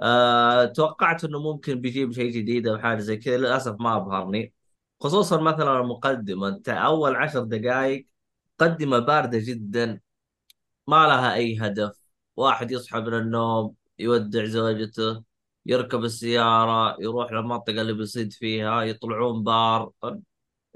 [0.00, 4.54] أه توقعت إنه ممكن بيجيب شيء جديد أو حاجة زي كذا للأسف ما أبهرني.
[5.00, 8.09] خصوصا مثلا المقدمة أنت أول عشر دقائق
[8.61, 10.00] مقدمة باردة جدا
[10.87, 11.92] ما لها أي هدف.
[12.37, 15.24] واحد يصحى من النوم يودع زوجته
[15.66, 19.90] يركب السيارة يروح للمنطقة اللي بيصيد فيها يطلعون بار.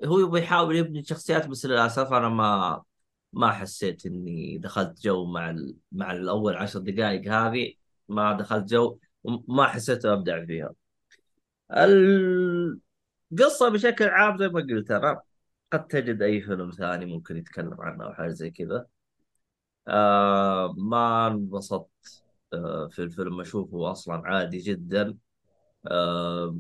[0.05, 2.83] هو يبغى يحاول يبني شخصيات بس للأسف أنا ما
[3.33, 5.77] ما حسيت إني دخلت جو مع ال...
[5.93, 7.75] مع الأول عشر دقائق هذه
[8.09, 10.75] ما دخلت جو وما حسيت أبدع فيها.
[11.73, 15.21] القصة بشكل عام زي ما قلت أنا
[15.73, 18.87] قد تجد أي فيلم ثاني ممكن يتكلم عنه أو حاجة زي كذا.
[19.89, 21.91] آه ما انبسطت
[22.53, 23.41] آه في الفيلم.
[23.41, 25.19] أشوفه أصلا عادي جدا.
[25.87, 26.59] آه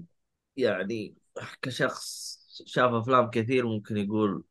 [0.56, 1.16] يعني
[1.62, 4.44] كشخص شاف أفلام كثير ممكن يقول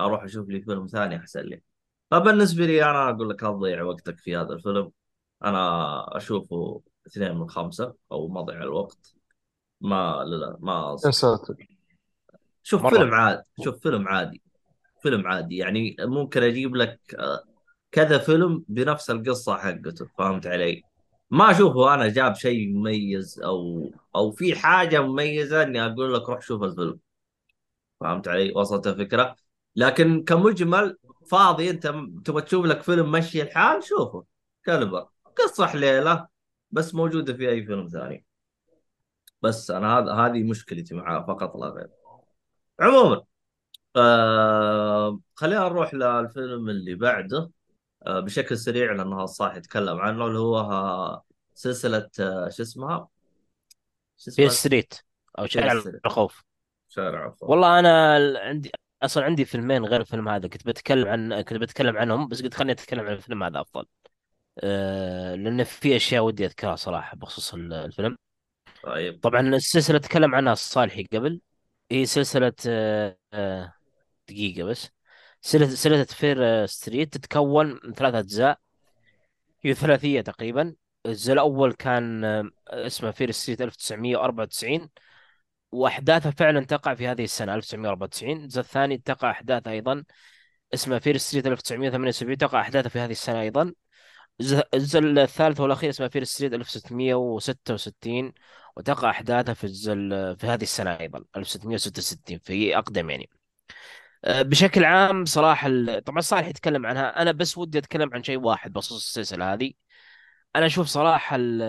[0.00, 1.62] أروح أشوف لي فيلم ثاني أحسن لي
[2.10, 4.90] فبالنسبة لي أنا أقول لك لا تضيع وقتك في هذا الفيلم
[5.44, 9.14] أنا أشوفه اثنين من خمسة أو مضيع الوقت
[9.80, 11.10] ما لا لا ما يا.
[11.10, 11.54] ساتر
[12.62, 12.90] شوف مرة.
[12.90, 14.42] فيلم عادي شوف فيلم عادي
[15.02, 17.44] فيلم عادي يعني ممكن أجيب لك آه،
[17.92, 20.82] كذا فيلم بنفس القصة حقته فهمت علي؟
[21.30, 26.40] ما أشوفه أنا جاب شيء مميز أو أو في حاجة مميزة إني أقول لك روح
[26.40, 26.98] شوف الفيلم
[28.00, 29.36] فهمت علي؟ وصلت الفكرة؟
[29.76, 30.98] لكن كمجمل
[31.30, 31.86] فاضي انت
[32.24, 34.24] تبغى تشوف لك فيلم مشي الحال شوفه
[34.66, 36.28] كلبر قصة حليلة
[36.70, 38.24] بس موجودة في أي فيلم ثاني
[39.42, 41.88] بس أنا هذا هذه مشكلتي معاه فقط لا غير
[42.80, 43.24] عموما
[43.96, 47.50] آه خلينا نروح للفيلم اللي بعده
[48.06, 53.08] آه بشكل سريع لأنه صح يتكلم عنه اللي هو آه، سلسلة آه شو اسمها؟
[54.16, 54.94] شو اسمها؟ ستريت
[55.38, 55.82] أو شارع.
[56.06, 56.44] الخوف
[56.94, 58.70] شارع الخوف والله أنا عندي
[59.02, 62.72] أصلا عندي فيلمين غير الفيلم هذا كنت بتكلم عن كنت بتكلم عنهم بس قلت خليني
[62.72, 63.86] أتكلم عن الفيلم هذا أفضل.
[64.58, 65.34] أه...
[65.34, 68.16] لأن في أشياء ودي أذكرها صراحة بخصوص ال- الفيلم.
[68.82, 69.20] طيب.
[69.22, 71.40] طبعا السلسلة تكلم عنها الصالحي قبل.
[71.90, 73.18] هي سلسلة أه...
[73.32, 73.74] أه...
[74.28, 74.90] دقيقة بس.
[75.40, 78.58] سلسله سلسلة Fear آه، Street تتكون من ثلاثة أجزاء.
[79.64, 80.74] هي ثلاثية تقريبا.
[81.06, 84.90] الجزء الأول كان آه، اسمه Fear Street 1994
[85.74, 90.04] واحداثها فعلا تقع في هذه السنة 1994 الجزء الثاني تقع احداثها أيضا.
[90.74, 93.72] اسمه Fear Street 1978 تقع احداثها في هذه السنة أيضا.
[94.74, 98.32] الجزء الثالث والأخير اسمه Fear Street 1666
[98.76, 103.30] وتقع احداثها في الجزء ال- في هذه السنة أيضا 1666 في أقدم يعني.
[104.24, 107.22] أه، بشكل عام صراحة طبعا صالح يتكلم عنها.
[107.22, 109.72] أنا بس ودي أتكلم عن شيء واحد بخصوص السلسلة هذه.
[110.56, 111.62] أنا أشوف صراحة ال-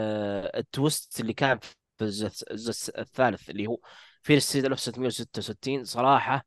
[0.58, 1.60] ال twist اللي كان
[1.98, 2.04] في
[2.52, 3.78] الجزء الثالث اللي هو
[4.24, 6.46] Fear Street 1666 صراحة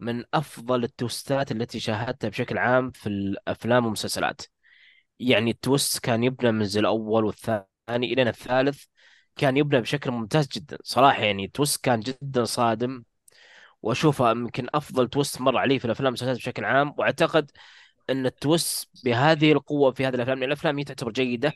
[0.00, 4.42] من أفضل التويستات التي شاهدتها بشكل عام في الأفلام والمسلسلات.
[5.20, 8.84] يعني ال twist كان يبنى من الأول والثاني إلى الثالث
[9.36, 10.78] كان يبنى بشكل ممتاز جدا.
[10.82, 13.04] صراحة يعني ال twist كان جدا صادم
[13.82, 16.94] وأشوفه يمكن أفضل twist مر علي في الأفلام والمسلسلات بشكل عام.
[16.98, 17.50] وأعتقد
[18.10, 21.52] إن ال twist بهذه القوة في هذه الأفلام لأن الأفلام هي تعتبر جيدة.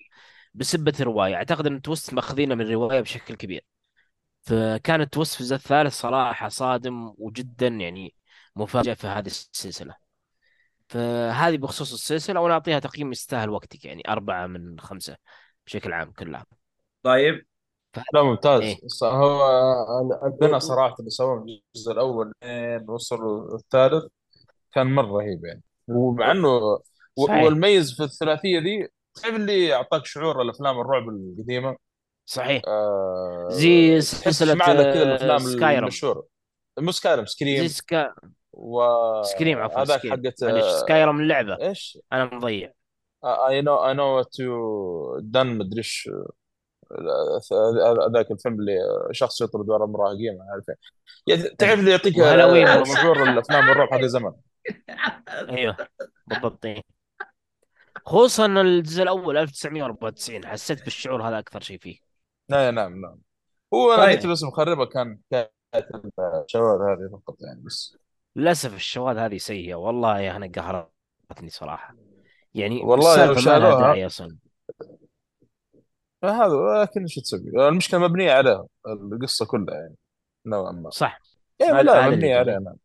[0.57, 1.35] بسبب الرواية.
[1.35, 3.64] أعتقد إن ال twist ماخذينه من الرواية بشكل كبير.
[4.42, 8.14] فكان ال twist في الجزء الثالث صراحة صادم وجدا يعني
[8.57, 9.95] مفاجئ في هذه السلسلة.
[10.88, 15.16] فهذه بخصوص السلسلة وأنا أعطيها تقييم يستاهل وقتك يعني أربعة من خمسة
[15.66, 16.47] بشكل عام كلها.
[17.03, 17.47] طيب.
[18.14, 18.61] لا ممتاز.
[18.61, 18.77] إيه.
[19.03, 19.47] هو
[20.27, 24.05] البناء صراحة اللي سووه الجزء الأول لين وصلوا الثالث
[24.73, 25.62] كان مرة رهيب يعني.
[25.88, 26.35] ومع
[27.19, 27.45] صحيح.
[27.45, 28.88] والمميز في الثلاثية دي
[29.23, 31.77] تعرف اللي أعطاك شعور الأفلام الرعب القديمة؟
[32.27, 32.63] صحيح.
[32.67, 34.01] أه زي
[34.55, 36.27] معنا كذا الأفلام Skyrim المشهورة.
[36.79, 38.15] مو Skyrim زي Scream سكا
[39.23, 41.59] Scream عفوا Scream حقت معلش آه، Skyrim اللعبة.
[41.61, 42.73] إيش؟ أنا مضيع.
[43.25, 46.11] I know I know what you done مدري إيش.
[48.15, 48.79] ذاك الفيلم اللي
[49.13, 50.65] شخص يطرد ورا مراهقين ما أعرف
[51.59, 54.33] تعرف اللي يعطيك آه، شعور الأفلام الرعب هذا زمن.
[55.29, 55.77] أيوه
[56.27, 56.96] بالضبط إيه.
[58.05, 61.99] خصوصا الجزء الأول 1994 حسيت بالشعور هذا أكثر شيء فيه.
[62.49, 63.19] نعم نعم نعم
[63.75, 65.19] هو أنا قلت طيب بس مخربة كان
[66.45, 67.97] الشواذ هذه فقط يعني بس.
[68.37, 69.75] للأسف الشواذ هذه سيئة.
[69.75, 71.97] والله يا أنا قهرتني صراحة.
[72.55, 74.09] يعني والله لو شالوها.
[76.25, 79.95] هذا لكن إيش تسوي؟ المشكلة مبنية عليها القصة كلها يعني
[80.47, 80.91] نوعا ما.
[80.91, 81.21] صح.
[81.61, 82.77] يعني لا مبنية عليها نعم.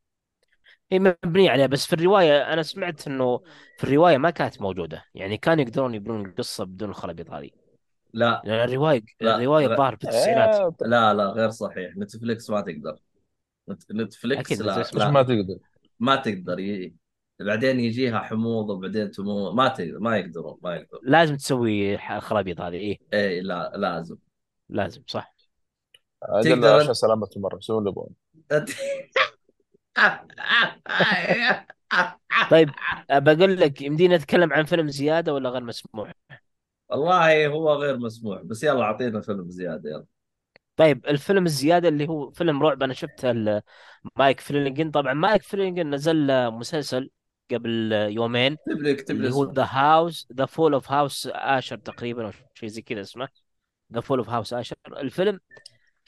[0.92, 1.68] هي مبنية عليها.
[1.68, 3.42] بس في الرواية أنا سمعت إنه
[3.78, 5.06] في الرواية ما كانت موجودة.
[5.16, 7.50] يعني كانوا يقدرون يبنون القصة بدون الخرابيط هذه
[8.14, 8.42] لا.
[8.46, 9.68] لأن الرواية لا الرواية.
[9.68, 11.98] الظاهر في التسعينات آه، لا لا غير صحيح.
[11.98, 13.00] نتفليكس ما تقدر.
[13.70, 15.58] نت- نتفليكس أكيد لا بس إيش ما لا تقدر.
[16.00, 16.96] ما تقدر ي...
[17.40, 21.02] بعدين يجيها حموضه وبعدين تموت ما تقدر ما يقدرون ما يقدرون.
[21.04, 24.16] لازم تسوي الخرابيط هذه إيه إيه لا لازم.
[24.70, 25.36] لازم صح.
[26.44, 28.10] تقدر عشان سلامة المرة سووا اللي يبغون.
[32.50, 32.70] طيب
[33.12, 36.12] بقول لك يمدينا نتكلم عن فيلم زيادة ولا غير مسموح
[36.90, 40.06] والله هو غير مسموح بس يلا أعطينا فيلم زيادة يلا.
[40.76, 43.34] طيب الفيلم الزيادة اللي هو فيلم رعب أنا شفته
[44.18, 47.10] مايك فلينجن طبعا مايك فلينجن نزل مسلسل
[47.52, 51.78] قبل يومين اكتب لي اكتب لي اللي هو The House The Fall of House Usher
[51.78, 53.30] تقريبا أو شيء زي كذا اسمه.
[53.94, 55.40] The Fall of House Usher الفيلم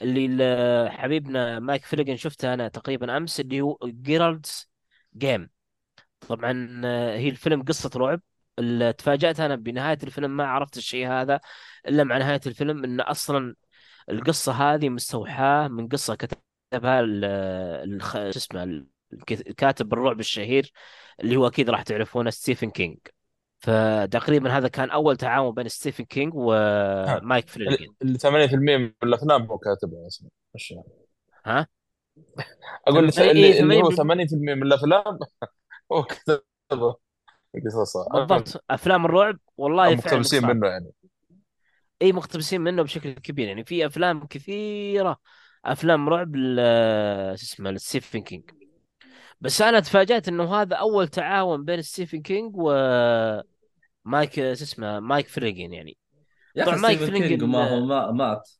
[0.02, 4.70] اللي حبيبنا مايك فلينجن شفته أنا تقريبا أمس اللي هو Gerald's
[5.16, 5.50] Game
[6.28, 8.20] طبعا آه، هي الفيلم قصة رعب
[8.58, 11.40] اللي تفاجأت أنا بنهاية الفيلم ما عرفت الشيء هذا
[11.88, 13.54] إلا مع نهاية الفيلم إن أصلا
[14.10, 17.02] القصة هذه مستوحاة من قصة كتبها.
[18.32, 18.62] شو اسمه
[19.12, 20.72] الك- كاتب الرعب الشهير
[21.20, 22.98] اللي هو أكيد راح تعرفونه ستيفن كينج
[23.64, 29.58] فتقريبا هذا كان أول تعاون بين ستيفن كينج ومايك فلينجن اللي 80% من الأفلام هو
[29.58, 30.28] كاتبها أصلا
[30.70, 30.84] يعني.
[31.46, 31.66] ها؟
[32.88, 35.18] أقول اللي, إيه اللي هو 80% 80% من الأفلام
[35.92, 36.96] هو كاتبها.
[37.66, 38.64] قصصها بالضبط.
[38.70, 40.90] أفلام الرعب والله مقتبسين منه يعني.
[42.02, 43.64] اي مقتبسين منه بشكل كبير يعني.
[43.64, 45.20] في أفلام كثيرة.
[45.64, 46.34] أفلام رعب
[47.36, 48.50] شو اسمه لستيفن كينج
[49.40, 52.56] بس أنا تفاجأت إنه هذا أول تعاون بين ستيفن كينج
[54.06, 55.96] ومايك شو اسمه مايك فلينجن يعني.
[56.66, 58.50] طبعا مايك ستيفن كينج فلينجن ما هو ما مات.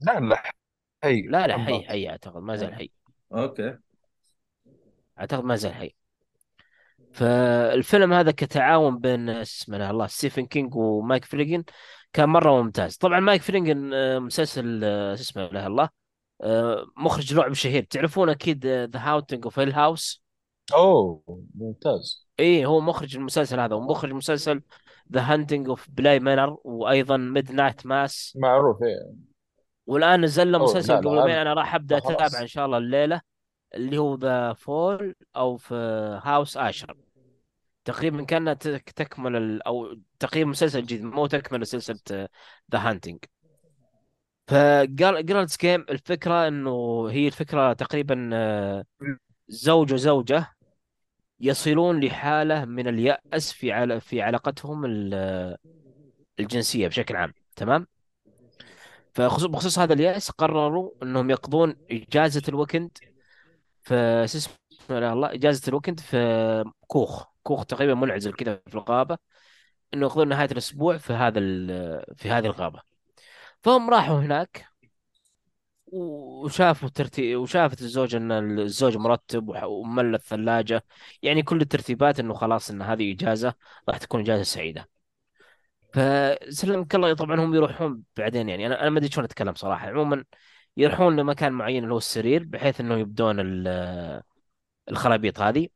[0.00, 0.42] لا لا
[1.04, 2.74] هي لا لا حي حي أعتقد ما زال.
[2.74, 2.90] حي.
[3.32, 3.78] okay.
[5.18, 5.94] أعتقد ما زال حي.
[7.12, 11.64] فالفيلم هذا كتعاون بين اسمه لا الله ستيفن كينج ومايك فلينجن
[12.12, 12.96] كان مرة ممتاز.
[12.96, 15.88] طبعا مايك فلينجن آه، مسلسل آه، شو اسمه لا الله
[16.40, 17.82] آه، مخرج رعب شهير.
[17.82, 20.22] تعرفون أكيد The Haunting of Hill House
[20.74, 21.22] أوه
[21.54, 22.28] ممتاز.
[22.40, 24.62] إيه هو مخرج المسلسل هذا ومخرج مسلسل
[25.12, 29.12] The Haunting of Bly Manor وأيضا Midnight Mass معروف إيه.
[29.86, 33.20] والآن نزل له مسلسل قبل يومين أنا راح أبدأ أتابعه إن شاء الله الليلة
[33.74, 35.74] اللي هو The Fall of
[36.24, 36.94] House Usher
[37.84, 39.62] تقريبا كأنها تك- تكمل ال...
[39.62, 42.28] أو تقريبا مسلسل جديد مو تكمل سلسلة
[42.72, 43.18] The Haunting
[44.46, 48.84] ف Gerald's Game الفكرة إنه هي الفكرة تقريبا آه،
[49.48, 50.46] زوج وزوجه
[51.40, 54.00] يصلون لحالة من اليأس في عل...
[54.00, 55.14] في علاقتهم ال...
[56.40, 57.86] الجنسية بشكل عام تمام؟
[59.14, 62.98] فبخصوص هذا اليأس قرروا إنهم يقضون إجازة ال weekend
[63.82, 64.26] في
[64.90, 67.24] الله؟ إجازة ال weekend في كوخ.
[67.42, 69.18] كوخ تقريبا منعزل كذا في الغابة
[69.94, 72.80] إنه يقضون نهاية الأسبوع في هذا ال- في هذه الغابة.
[73.62, 74.66] فهم راحوا هناك.
[75.92, 80.84] وشافوا ترتيب وشافت الزوجة إن الزوج مرتب وملى الثلاجة.
[81.22, 83.54] يعني كل الترتيبات إنه خلاص إن هذه إجازة
[83.88, 84.88] راح تكون إجازة سعيدة.
[85.94, 87.14] فسلمك الله.
[87.14, 88.66] طبعا هم يروحون بعدين يعني.
[88.66, 89.88] أنا أنا ما أدري شلون أتكلم صراحة.
[89.88, 90.24] عموما
[90.76, 94.22] يروحون لمكان معين اللي هو السرير بحيث إنه يبدون ال-
[94.90, 95.68] الخرابيط هذه.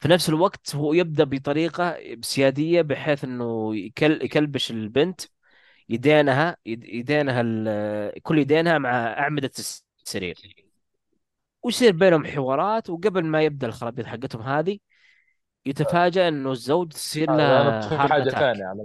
[0.00, 5.20] في نفس الوقت هو يبدأ بطريقة سيادية بحيث إنه يكل يكلبش البنت.
[5.88, 10.38] يدينها يد- يدينها ال- كل يدينها مع أعمدة السرير.
[11.62, 14.78] ويصير بينهم حوارات وقبل ما يبدأ الخرابيط حقتهم هذه
[15.66, 18.82] يتفاجأ إنه الزوج تصير له حاجة ثانية على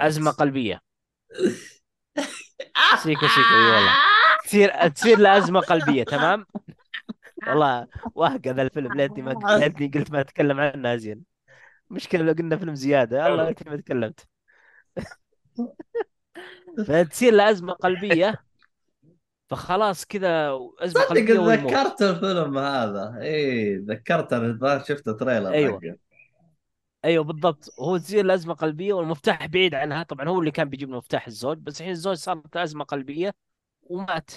[0.00, 0.80] أزمة قلبية.
[3.02, 3.92] سيكو سيكو إي والله.
[4.44, 6.46] تصير تصير له أزمة قلبية تمام؟
[7.46, 11.22] والله واهق هذا الفيلم ليتني ما ليتني قلت ما أتكلم عنه ازين
[11.90, 14.20] مشكلة لو قلنا فيلم زيادة الله ليتني ما تكلمت.
[16.86, 18.44] فتصير له أزمة قلبية.
[19.50, 21.72] فخلاص كذا أزمة صدق قلبية ويموت.
[21.72, 23.18] تذكرت الفيلم هذا.
[23.20, 25.80] اي تذكرت أنا شفت تريلر أيوة.
[25.80, 25.96] حقه.
[27.04, 27.70] أيوه بالضبط.
[27.80, 30.02] هو تصير له أزمة قلبية والمفتاح بعيد عنها.
[30.02, 33.34] طبعا هو اللي كان بيجيب له مفتاح الزوج بس الحين الزوج صارت له أزمة قلبية
[33.82, 34.30] ومات.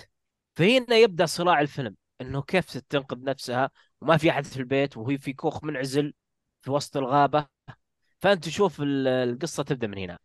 [0.56, 3.72] فهنا يبدأ صراع الفيلم إنه كيف تنقذ نفسها؟
[4.02, 6.14] وما في أحد في البيت وهي في كوخ منعزل
[6.62, 7.46] في وسط الغابة.
[8.20, 10.18] فأنت تشوف ال- القصة تبدأ من هنا.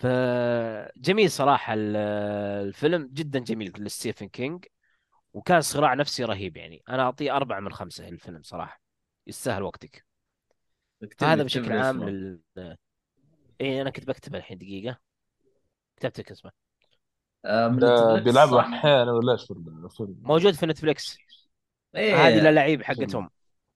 [0.00, 1.96] فجميل صراحة ال-
[2.66, 4.64] الفيلم جدا جميل لستيفن كينج
[5.32, 6.82] وكان صراع نفسي رهيب يعني.
[6.88, 8.80] أنا أعطيه أربعة من خمسة الفيلم صراحة.
[9.26, 10.04] يستاهل وقتك.
[11.22, 12.08] هذا بشكل عام.
[12.08, 12.40] لل
[13.60, 14.98] اي أنا كنت بكتب الحين دقيقة.
[15.96, 16.50] كتبت لك اسمه.
[17.44, 17.68] آه،
[18.24, 19.52] بيلعبوا؟ أحيانا ولا إيش
[20.22, 21.18] موجود في نتفليكس.
[21.94, 23.30] إيه هذه اللعيب حقتهم.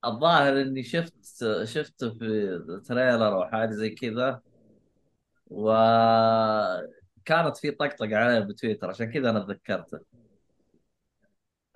[0.04, 2.58] الظاهر إني شفت شفته في
[2.88, 4.42] تريلر أو حاجة زي كذا.
[5.46, 10.00] وكانت في طقطقة عليه بتويتر عشان كذا أنا تذكرته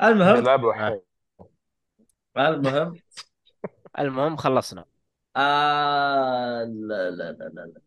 [0.02, 1.02] المهم آه.
[2.36, 2.94] المهم
[3.98, 4.84] المهم خلصنا
[5.36, 7.80] آه لا لا لا لا لا.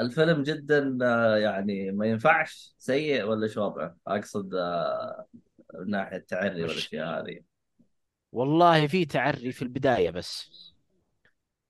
[0.00, 5.26] الفيلم جدا آه، يعني ما ينفعش سيء ولا شو وضعه أقصد آه،
[5.74, 7.40] من ناحية التعري؟ والاشياء هذه
[8.32, 10.50] والله في تعري في البداية بس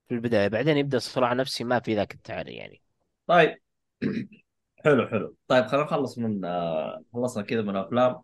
[0.09, 2.83] في البداية بعدين يبدأ صراع نفسي ما في ذاك التعري يعني
[3.27, 3.57] طيب.
[4.85, 5.37] حلو حلو.
[5.49, 8.23] طيب خلينا نخلص من آه، خلصنا كذا من أفلام.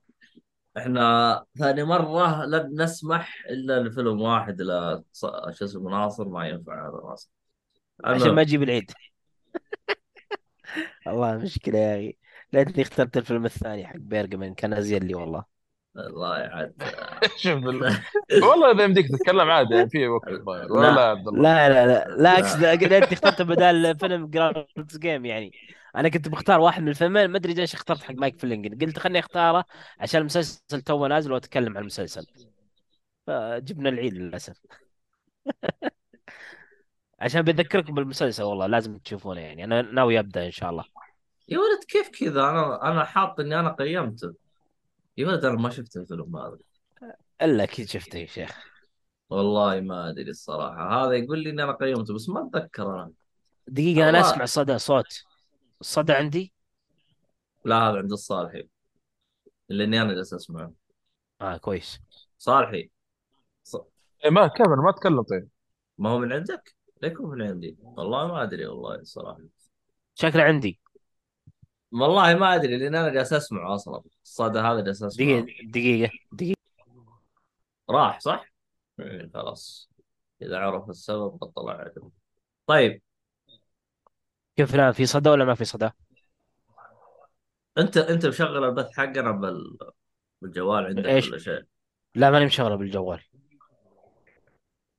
[0.79, 5.03] إحنا ثاني مرة لن نسمح إلا لفيلم واحد لا
[5.51, 7.31] شو اسمه ناصر ما ينفع هذا ناصر.
[8.05, 8.93] عشان ما أجيب العيد.
[11.07, 12.17] والله مشكلة يا أخي.
[12.53, 15.52] ليتني اخترت الفيلم الثاني حق بيرجمان كان أزين لي والله.
[15.97, 16.75] الله يعد.
[17.43, 17.97] شوف ال-
[18.49, 20.95] والله إذا يمديك تتكلم عادي يعني في وقت ولا لا.
[20.95, 21.43] لا عبد الله.
[21.43, 22.17] لا لا لا.
[22.23, 25.53] لا أقصد ليتني اخترت بدال فيلم Gerald's Game يعني.
[25.97, 29.19] أنا كنت بختار واحد من الفيلمين ما أدري ليش اخترت حق مايك فلينجن قلت خلني
[29.19, 29.65] أختاره
[29.99, 32.27] عشان المسلسل توه نازل وأتكلم عن المسلسل.
[33.27, 34.57] فجبنا العيد للأسف.
[37.21, 39.65] عشان بذكركم بالمسلسل والله لازم تشوفونه يعني.
[39.65, 40.85] أنا ناوي أبدأ إن شاء الله.
[41.49, 44.35] يا ولد كيف كذا؟ أنا أنا حاط إني أنا قيمته.
[45.16, 46.59] يا ولد أنا ما شفت الفيلم هذا.
[47.42, 48.72] إلا أكيد شفته يا شيخ.
[49.31, 51.05] والله ما أدري الصراحة.
[51.05, 53.12] هذا يقول لي اني أنا قيمته بس ما أتذكر أنا.
[53.68, 54.20] دقيقة أنا.
[54.20, 55.25] أسمع صدى صوت.
[55.81, 56.53] الصدى عندي؟
[57.64, 58.68] لا هذا عند الصالحي.
[59.70, 60.72] اللي أنا جالس أسمعه.
[61.40, 62.01] آه كويس.
[62.38, 62.90] صالحي.
[63.62, 63.77] ص...
[64.25, 65.48] إيه ما كيف أنا ما اتكلم طيب.
[65.98, 67.77] ما هو من عندك؟ ليكون من عندي.
[67.81, 69.40] والله ما أدري والله الصراحة.
[70.14, 70.81] شكله عندي.
[71.93, 74.03] والله ما أدري لأن أنا جالس أسمعه أصلا.
[74.25, 75.41] الصدى هذا جالس أسمعه.
[75.41, 76.61] دقيقة دقيقة دقيقة.
[77.91, 78.53] راح صح؟
[79.01, 79.91] إيه خلاص.
[80.43, 81.93] إذا عرف السبب قد طلع عليه
[82.67, 83.03] طيب.
[84.57, 85.91] كيف الان في صدى ولا ما في صدى؟
[87.79, 89.79] أنت أنت مشغل البث حقنا بال...
[90.41, 91.63] بالجوال عندك إيش؟ ولا شيء؟
[92.15, 93.23] لا ماني مشغله بالجوال.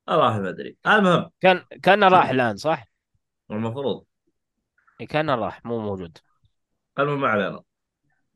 [0.08, 0.78] والله ما أدري.
[0.88, 1.30] المهم.
[1.42, 2.88] كان كان راح الآن صح؟
[3.52, 4.06] المفروض.
[5.02, 6.18] إيه، كان راح مو موجود.
[7.00, 7.62] المهم ما علينا.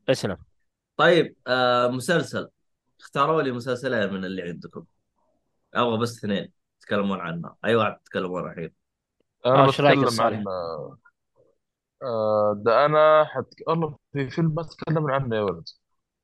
[0.08, 0.36] اسلم.
[0.96, 2.48] طيب آه مسلسل.
[3.00, 4.84] اختاروا لي مسلسلين من اللي عندكم.
[5.74, 7.56] أبغى بس اثنين تتكلمون عنها.
[7.64, 8.72] أي واحد تتكلمون الحين.
[9.46, 10.44] أنا آه،؟ عن
[12.02, 13.46] آه، ده أنا حت...
[13.66, 15.64] والله في فيلم ما تكلمنا عنه يا ولد؟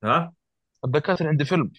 [0.04, 0.32] ها؟
[0.84, 1.72] الدكاتره عندي فيلم.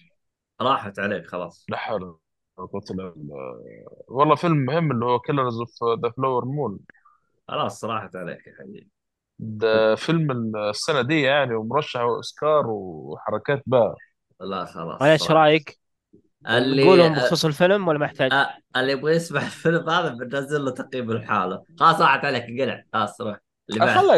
[0.60, 1.66] راحت عليك خلاص.
[1.68, 3.62] لا حول ولا قوة إلا بالله.
[4.08, 6.78] والله فيلم مهم اللي هو Killers of the Flower Moon
[7.48, 8.90] خلاص راحت عليك يا حبيبي.
[9.38, 13.94] ده فيلم السنة دي يعني ومرشح أوسكار وحركات بقى.
[14.40, 15.78] لا خلاص إيش صراحة رأيك؟
[16.48, 18.46] اللي نقولهم بخصوص الفيلم ولا محتاج؟ أ...
[18.76, 22.82] اللي يبغى يسمع الفيلم هذا بننزل له تقييم الحالة خلاص راحت عليك قلع.
[22.92, 23.38] خلاص روح.
[23.70, 23.98] اللي بعد.
[23.98, 24.16] خلى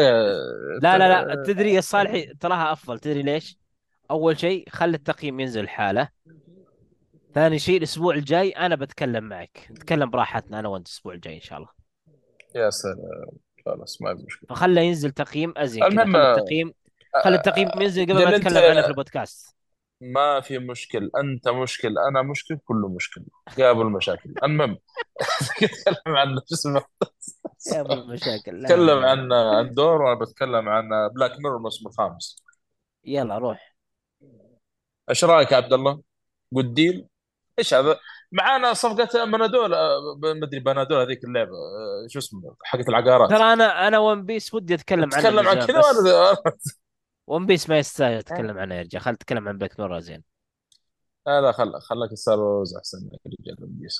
[0.81, 2.99] لا لا لا تدري يا صالحي تراها أفضل.
[2.99, 3.59] تدري ليش؟
[4.11, 6.09] أول شيء خلي التقييم ينزل حاله
[7.33, 9.67] ثاني شيء الأسبوع الجاي أنا بتكلم معك.
[9.71, 11.69] نتكلم براحتنا أنا وأنت الأسبوع الجاي إن شاء الله.
[12.55, 13.48] يا سلام.
[13.69, 14.49] خلاص ما في مشكلة.
[14.49, 16.73] فخله ينزل تقييم أزين المهم التقييم
[17.23, 19.55] خلي التقييم ينزل قبل ما نتكلم عنه في البودكاست.
[20.01, 21.11] ما في مشكل.
[21.17, 23.25] أنت مشكل أنا مشكل كله مشكل.
[23.57, 24.77] قابل المشاكل المهم
[25.63, 26.83] نتكلم عن شو اسمه
[27.71, 29.09] لا نتكلم لا.
[29.09, 32.43] عن عن دور وأنا بتكلم عن Black Mirror الموسم الخامس.
[33.05, 33.75] يلا روح.
[35.09, 36.01] إيش رأيك يا عبد الله؟
[36.53, 37.07] Good deal؟
[37.59, 37.99] إيش هذا؟
[38.31, 43.29] معانا صفقة بنادول آه، ما أدري بنادول هذيك اللعبة آه، شو اسمه حقت العقارات.
[43.29, 45.81] ترى أنا أنا One Piece ودي أتكلم عنه تتكلم من عن كذا
[47.27, 50.23] One Piece ما يستاهل أتكلم عنه يا رجال خل أتكلم عن Black Mirror زين.
[51.27, 53.99] لا لا خل خلك Star Wars أحسن يا رجال بس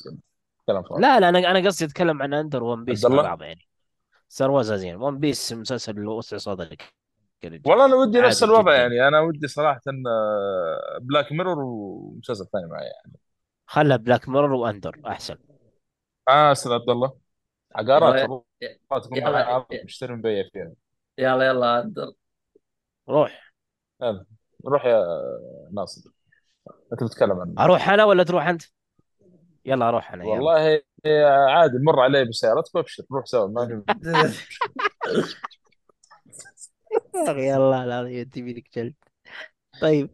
[0.68, 1.02] كلام فاضي.
[1.02, 3.68] لا لا أنا أنا قصدي أتكلم عن Andor و One Piece مع بعض يعني.
[4.30, 4.96] Star Wars زين.
[4.96, 6.94] One Piece مسلسل وسع صدرك
[7.66, 8.82] والله أنا ودي نفس الوضع جدا.
[8.82, 9.82] يعني أنا ودي صراحة
[11.02, 13.14] Black Mirror ومسلسل ثاني معي يعني.
[13.70, 15.38] خلها Black Mirror و Andor أحسن.
[16.30, 17.14] آه أستاذ عبد الله.
[17.76, 18.44] عقارات
[19.12, 20.72] يلا مشتري مبيع فيها.
[21.18, 22.16] يلا يلا عدل
[23.10, 23.54] روح.
[24.02, 24.26] يلا
[24.66, 25.04] روح يا
[25.74, 26.10] ناصر.
[26.94, 27.64] انت بتتكلم عنه.
[27.64, 28.64] أروح أنا ولا تروح أنت؟
[29.66, 30.34] يلا أروح أنا يلا.
[30.34, 30.82] والله
[31.50, 33.04] عادي مر علي بسيارتك وأبشر.
[33.12, 33.84] روح سوا ما في
[37.16, 38.96] يا أخي الله العظيم تبي لك جلد.
[39.82, 40.10] طيب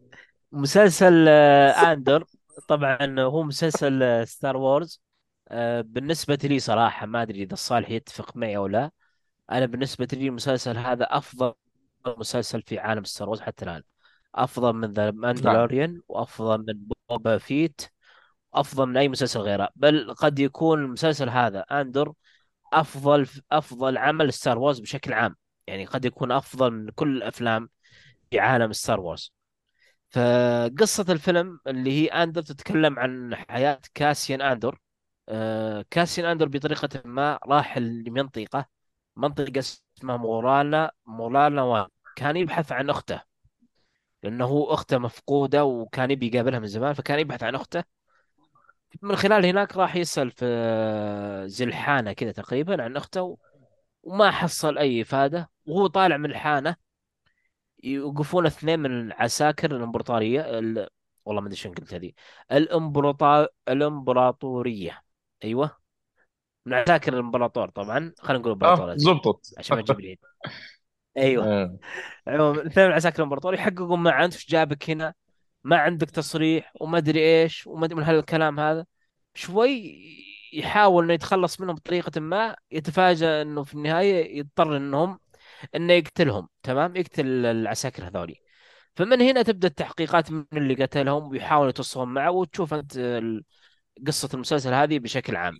[0.52, 2.24] مسلسل آه، Andor.
[2.68, 5.02] طبعا هو مسلسل آه، Star Wars
[5.48, 8.90] آه، بالنسبة لي صراحة ما أدري إذا الصالح يتفق معي أو لا.
[9.52, 11.54] أنا بالنسبة لي المسلسل هذا أفضل
[12.06, 13.82] مسلسل في عالم Star Wars حتى الآن.
[14.34, 15.20] أفضل من ذا نعم.
[15.20, 17.82] Mandalorian وأفضل من Boba Fett
[18.54, 19.68] افضل من أي مسلسل غيره.
[19.76, 22.12] بل قد يكون المسلسل هذا Andor
[22.72, 25.36] أفضل أفضل عمل Star Wars بشكل عام.
[25.66, 27.70] يعني قد يكون أفضل من كل الأفلام
[28.30, 29.35] في عالم Star Wars
[30.10, 34.78] فقصة الفيلم اللي هي Andor تتكلم عن حياة Cassian Andor.
[35.28, 38.66] آه، كاسيان أندر بطريقة ما راح لمنطقة
[39.16, 41.86] منطقة اسمها مورانا مورانا وان.
[42.16, 43.22] كان يبحث عن أخته
[44.22, 47.84] لأنه أخته مفقودة وكان يبي يقابلها من زمان فكان يبحث عن أخته.
[49.02, 50.46] من خلال هناك راح يسأل في
[51.46, 53.38] زلحانة كذا تقريبا عن أخته
[54.02, 56.76] وما حصل أي إفادة وهو طالع من الحانة.
[57.86, 60.88] يوقفون اثنين من عساكر الإمبراطورية ال...
[61.24, 62.12] والله ما أدري شلون قلت هذه.
[62.52, 65.02] الامبراطور الإمبراطورية.
[65.44, 65.76] أيوه.
[66.66, 68.12] من عساكر الإمبراطور طبعا.
[68.18, 70.18] خلينا نقول آه امبراطور زبطت عشان ما تجيب العيد.
[71.16, 71.46] أيوه.
[71.46, 71.78] آه.
[72.26, 75.14] عموما اثنين من عساكر الامبراطور يحققون معه انت إيش جابك هنا.
[75.64, 78.86] ما عندك تصريح وما أدري إيش وما أدري من هالكلام هذا.
[79.34, 80.00] شوي
[80.52, 82.56] يحاول إنه يتخلص منهم بطريقة ما.
[82.70, 85.18] يتفاجأ إنه في النهاية يضطر إنهم
[85.74, 88.36] إنه يقتلهم تمام؟ يقتل العساكر هذولي.
[88.96, 92.98] فمن هنا تبدأ التحقيقات من اللي قتلهم ويحاول يتصلون معه وتشوف أنت
[94.06, 95.58] قصة المسلسل هذه بشكل عام.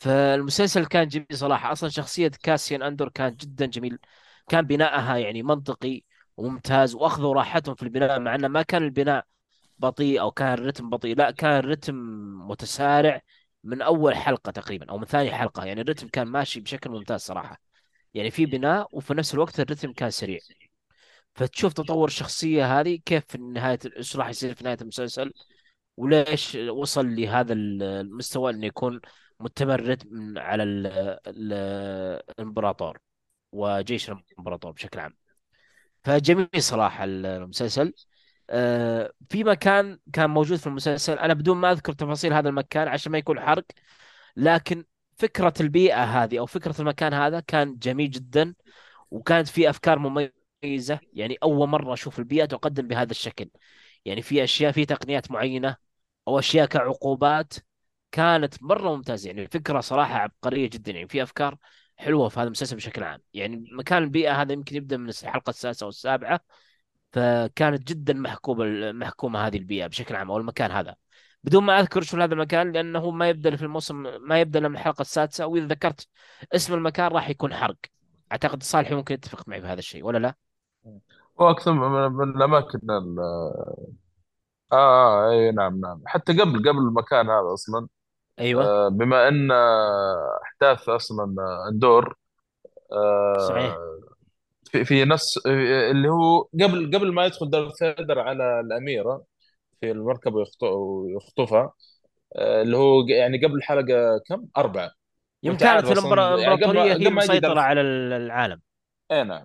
[0.00, 1.72] فالمسلسل كان جميل صراحة.
[1.72, 3.98] أصلا شخصية كاسيان أندور كان جدا جميل.
[4.48, 6.02] كان بناءها يعني منطقي
[6.36, 9.26] وممتاز وأخذوا راحتهم في البناء مع إنه ما كان البناء
[9.78, 11.94] بطيء أو كان الرتم بطيء لا كان الرتم
[12.48, 13.20] متسارع
[13.64, 15.64] من أول حلقة تقريبا أو من ثاني حلقة.
[15.64, 17.71] يعني الرتم كان ماشي بشكل ممتاز صراحة.
[18.14, 20.38] يعني في بناء وفي نفس الوقت الرتم كان سريع.
[21.34, 25.32] فتشوف تطور الشخصية هذه كيف في نهاية إيش راح يصير في نهاية المسلسل
[25.96, 29.00] وليش وصل لهذا المستوى إنه يكون
[29.40, 30.86] متمرد من على ال
[31.26, 31.52] ال
[32.38, 32.98] الإمبراطور
[33.52, 35.14] وجيش الإمبراطور بشكل عام.
[36.04, 37.94] فجميل صراحة المسلسل.
[38.50, 41.18] آه، في مكان كان موجود في المسلسل.
[41.18, 43.64] أنا بدون ما أذكر تفاصيل هذا المكان عشان ما يكون حرق
[44.36, 44.84] لكن
[45.22, 48.54] فكرة البيئة هذه أو فكرة المكان هذا كان جميل جدا
[49.10, 51.00] وكانت في أفكار مميزة.
[51.12, 53.50] يعني أول مرة أشوف البيئة تقدم بهذا الشكل.
[54.04, 55.76] يعني في أشياء في تقنيات معينة
[56.28, 57.54] أو أشياء كعقوبات
[58.12, 59.28] كانت مرة ممتازة.
[59.28, 60.92] يعني الفكرة صراحة عبقرية جدا.
[60.92, 61.56] يعني في أفكار
[61.96, 63.22] حلوة في هذا المسلسل بشكل عام.
[63.34, 66.40] يعني مكان البيئة هذا يمكن يبدأ من الحلقة السادسة أو السابعة
[67.12, 70.96] فكانت جدا محكومه محكومة هذه البيئة بشكل عام أو المكان هذا.
[71.44, 75.02] بدون ما أذكر شو هذا المكان لأنه ما يبدأ في الموسم ما يبدأ من الحلقة
[75.02, 75.46] السادسة.
[75.46, 76.08] وإذا ذكرت
[76.54, 77.76] اسم المكان راح يكون حرق.
[78.32, 80.34] أعتقد صالح ممكن يتفق معي بهذا الشيء ولا لا؟
[81.40, 81.72] هو أكثر
[82.08, 83.18] من الأماكن ال-
[84.72, 86.02] آه آه إي نعم نعم.
[86.06, 87.88] حتى قبل قبل المكان هذا أصلا
[88.38, 88.64] أيوه.
[88.64, 92.16] آه بما إن آه، أحداث أصلا آه، أندور
[93.48, 93.74] صحيح.
[93.74, 94.00] آه
[94.64, 99.24] في, في نفس اللي هو قبل قبل ما يدخل دارث فيدر على الأميرة
[99.82, 101.72] في المركبه ويخط- ويخطفها
[102.36, 104.90] آه، اللي هو يعني قبل الحلقة كم؟ أربعة.
[105.42, 108.60] يوم عارف كانت الإمبرا- يعني الامبراطوريه هي مسيطرة على ال- العالم.
[109.10, 109.44] اي نعم.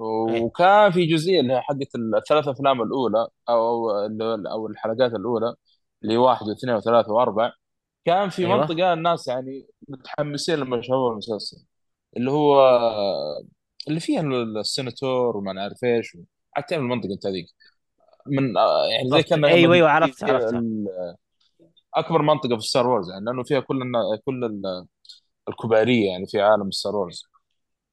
[0.00, 0.42] إيه.
[0.42, 3.90] وكان في جزئية اللي هي حقت الثلاث أفلام الأولى أو
[4.52, 5.54] أو الحلقات الأولى
[6.02, 7.52] اللي واحد واثنين وثلاثة وأربعة.
[8.04, 8.56] كان في أيوه.
[8.56, 11.56] منطقة الناس يعني متحمسين لما شافوا المسلسل.
[12.16, 12.60] اللي هو
[13.88, 14.22] اللي فيها
[14.60, 16.16] السيناتور وما نعرف إيش
[16.52, 17.46] حتى المنطقة أنت هذيك.
[18.30, 20.62] من آه، يعني زي كانها أيوه أيوه مدينه عرفت عرفتها.
[21.94, 23.80] أكبر منطقة في Star Wars يعني لأنه فيها كل
[24.26, 24.86] كل ال-
[25.48, 27.22] الكبارية يعني في عالم Star Wars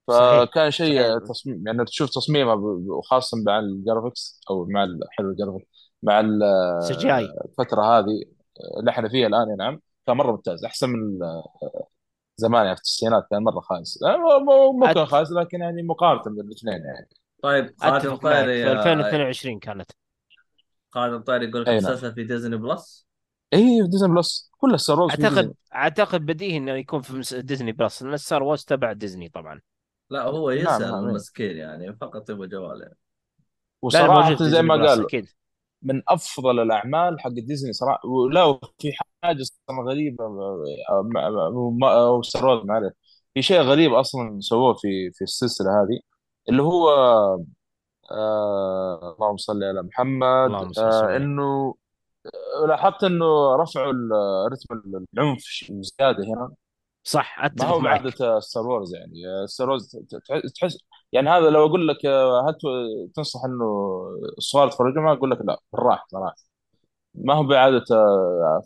[0.08, 2.54] فكان شيء تصميم يعني تشوف تصميمها
[2.88, 5.66] وخاصة مع ال graphics أو مع حلو ال graphics
[6.04, 8.24] مع الفترة هذه
[8.80, 11.20] اللي إحنا فيها الآن يا نعم كان مرة ممتاز أحسن من
[12.38, 14.00] زمان يعني في التسعينات كان مرة خايس.
[14.80, 15.06] مو كان.
[15.06, 17.10] خايس لكن يعني مقارنة بين الاثنين يعني.
[17.44, 19.92] طيب في آه، 2022 كانت.
[20.96, 21.78] خادم طيري يقول لك نعم.
[21.78, 23.08] مسلسل في Disney Plus
[23.54, 27.34] إي في Disney Plus كل Star Wars في اعتقد أعتقد بديهي إنه يكون في مس-
[27.34, 29.62] Disney Plus لأن Star Wars تبع ديزني طبعا.
[30.10, 31.06] لا هو نعم يسأل نعم.
[31.10, 32.98] المسكين يعني فقط يبغى جوال يعني.
[33.82, 35.28] وصراحة في زي ما قال أكيد.
[35.82, 38.08] من أفضل الأعمال حق ديزني صراحة.
[38.08, 38.92] ولا وفي
[39.24, 40.26] حاجة أصلا غريبة
[41.84, 42.94] أو Star Wars معلش
[43.34, 46.00] في شيء غريب أصلا سووه في في السلسلة هذه
[46.50, 46.90] اللي هو
[48.12, 50.48] آه اللهم صل على محمد.
[50.48, 51.76] اللهم صل وسلم آه عليه إنه
[52.68, 54.82] لاحظت إنه رفعوا ال- رتم
[55.14, 56.52] العنف زيادة هنا.
[57.04, 58.02] صح ما أتفق هو معك.
[58.02, 59.98] بعادة Star Wars يعني Star Wars
[60.62, 60.78] تحس
[61.12, 63.66] يعني هذا لو أقول لك آه، هل ت- تنصح إنه
[64.38, 66.36] الصغار يتفرجوا معه؟ أقول لك لا بالراحة صراحة
[67.16, 68.64] ما هو بعادة آه،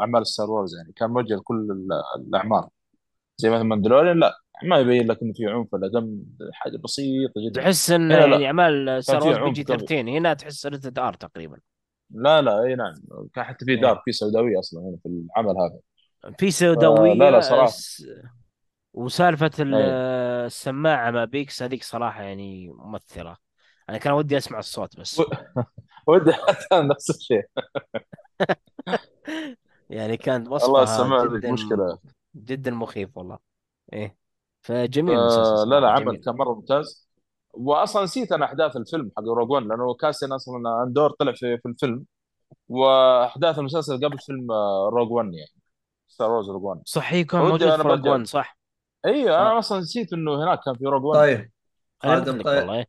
[0.00, 2.68] أعمال Star Wars يعني كان موجه لكل ال- الأعمار.
[3.38, 4.34] زي مثلا Mandalorian لا.
[4.64, 7.62] ما يبين لك إنه في عنف ولا دم حاجة بسيطة جدا.
[7.62, 10.98] تحس إن يعني لا أعمال ستار وورز بي عنف جي كان 13 هنا تحس rated
[10.98, 11.58] R تقريبا.
[12.10, 12.94] لا لا إي نعم.
[13.34, 13.80] كان حتى في إيه.
[13.80, 15.78] dark في سوداوية أصلا هنا في العمل هذا.
[16.38, 17.66] في فلا لا سوداويه صراحة.
[17.66, 18.06] س-
[18.94, 23.36] وسالفة ال- اي السماعة مع بيكس هذيك صراحة يعني مؤثره
[23.88, 25.22] أنا كان ودي أسمع الصوت بس.
[26.08, 27.42] ودي حتى نفس الشيء.
[29.90, 31.98] يعني كانت والله وصفها السماعة ذيك جدا مشكلة.
[32.36, 33.38] جدا مخيف والله.
[33.92, 34.16] إيه.
[34.62, 36.20] فجميل المسلسل فلا لا صراحة عمل جميل.
[36.24, 37.08] كان مرة ممتاز.
[37.52, 41.68] واصلا نسيت أنا أحداث الفيلم حق Rogue One لأنه Cassian أصلا Andor طلع في, في
[41.68, 42.04] الفيلم
[42.68, 45.50] وأحداث المسلسل قبل فيلم آه، Rogue One يعني.
[46.08, 48.58] Star Wars Rogue One صح هي كان موجود في Rogue 1 صح.
[49.06, 51.50] أيوه أنا أصلا نسيت إنه هناك كان في Rogue One طيب.
[52.04, 52.84] أنا خادم طير.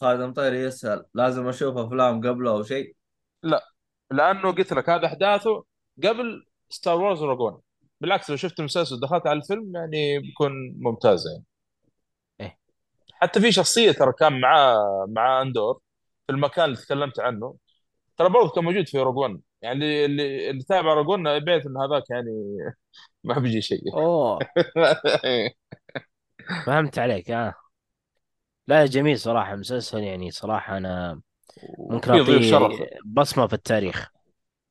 [0.00, 1.04] خادم طيري يسأل.
[1.14, 2.96] لازم أشوف أفلام قبله أو شيء؟
[3.42, 3.62] لا.
[4.10, 5.64] لأنه قلت لك هذا أحداثه
[6.04, 7.60] قبل Star Wars Rogue One
[8.04, 11.44] بالعكس لو شفت المسلسل ودخلت على الفيلم يعني بيكون ممتاز يعني.
[12.40, 12.58] إيه.
[13.12, 15.80] حتى في شخصية ترى كان معاه مع Andor
[16.26, 17.56] في المكان اللي تكلمت عنه.
[18.16, 22.10] ترى برضه كان موجود في Rogue يعني اللي اللي, تابع Rogue One يبيت إن هذاك
[22.10, 22.30] يعني
[23.24, 23.94] ما بيجي شيء.
[23.94, 24.38] أوه.
[26.66, 27.54] فهمت عليك آه.
[28.66, 31.20] لا جميل صراحة مسلسل يعني صراحة أنا
[31.78, 34.13] ممكن أعطيه بصمة في التاريخ.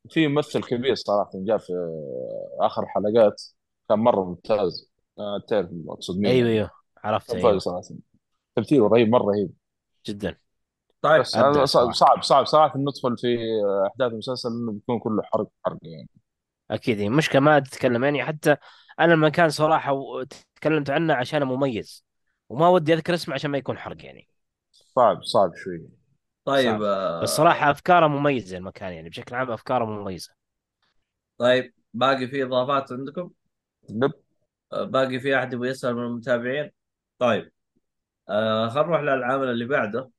[0.10, 1.74] في ممثل كبير صراحة جاء في
[2.60, 3.42] آخر حلقات
[3.90, 4.90] كان مرة ممتاز.
[5.20, 6.72] آه، تعرف اقصد مين؟ أيوه أيوه.
[7.04, 7.58] عرفت كان أيوه.
[7.58, 7.82] صراحة.
[8.56, 9.52] تمثيله رهيب مرة رهيب.
[10.06, 10.38] جدا.
[11.02, 12.46] طيب بس صعب صراحة صعب صعب.
[12.46, 13.38] صراحة ندخل في
[13.88, 16.10] أحداث المسلسل إنه بيكون كله حرق حرق يعني.
[16.72, 16.98] أكيد.
[17.00, 18.24] يعني مشكلة ما تتكلم يعني.
[18.24, 18.56] حتى
[19.00, 20.24] أنا المكان صراحة و-
[20.56, 22.06] تكلمت عنه عشان مميز.
[22.50, 24.28] وما ودي أذكر اسمه عشان ما يكون حرق يعني.
[24.96, 25.82] صعب صعب شوي.
[26.46, 26.82] طيب صعب.
[27.24, 30.32] بس آه صراحة أفكاره مميزة المكان يعني بشكل عام أفكاره مميزة.
[31.38, 33.32] طيب باقي في إضافات عندكم؟
[33.90, 34.12] لب
[34.74, 36.72] آه باقي في أحد يبغى يسأل من المتابعين؟
[37.20, 37.52] طيب
[38.30, 40.10] آه خلينا نروح للعمل اللي بعده.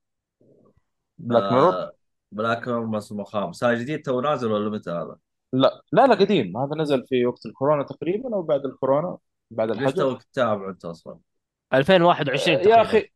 [1.18, 1.93] Black Mirror؟ آه
[2.32, 5.16] Black Mirror موسم الخامس هذا جديد تو نازل ولا متى هذا؟
[5.53, 6.57] لا لا لا قديم.
[6.57, 9.18] هذا نزل في وقت الكورونا تقريبا أو بعد الكورونا
[9.51, 9.97] بعد ليش الحجر.
[10.12, 11.18] توك تتابع أنت أصلا؟
[11.75, 12.83] 2021 يا تقريبا.
[12.83, 13.11] أخي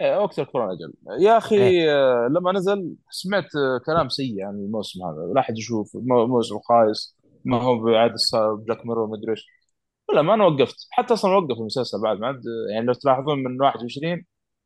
[0.00, 0.92] وقت الكورونا جل.
[1.24, 5.32] يا أخي آه، لما نزل سمعت آه، كلام سيء عن الموسم هذا.
[5.34, 8.14] لا احد يشوف مو- موسم خايس ما هو بعد
[8.66, 9.46] Black Mirror ما أدري إيش.
[10.08, 10.76] ولا ما أنا وقفت.
[10.90, 12.40] حتى أصلا وقف المسلسل بعد ما
[12.74, 14.24] يعني لو تلاحظون من 21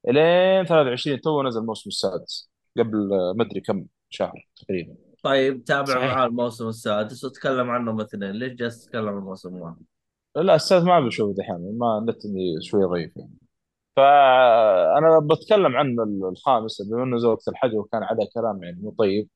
[0.09, 4.95] إلين 23 تو نزل الموسم السادس قبل آه، ما أدري كم شهر تقريبا.
[5.25, 9.77] طيب تابع معاه الموسم السادس وتكلم عنهم اثنين ليش جالس تتكلم عن الموسم واحد؟
[10.37, 13.35] لا السادس ما بشوف دحين ما النت عندي شوي ضعيف يعني.
[13.99, 15.97] فأنا بتكلم عن
[16.33, 19.29] الخامس بما إنه زي وقت الحجر وكان عليه كلام يعني مو طيب.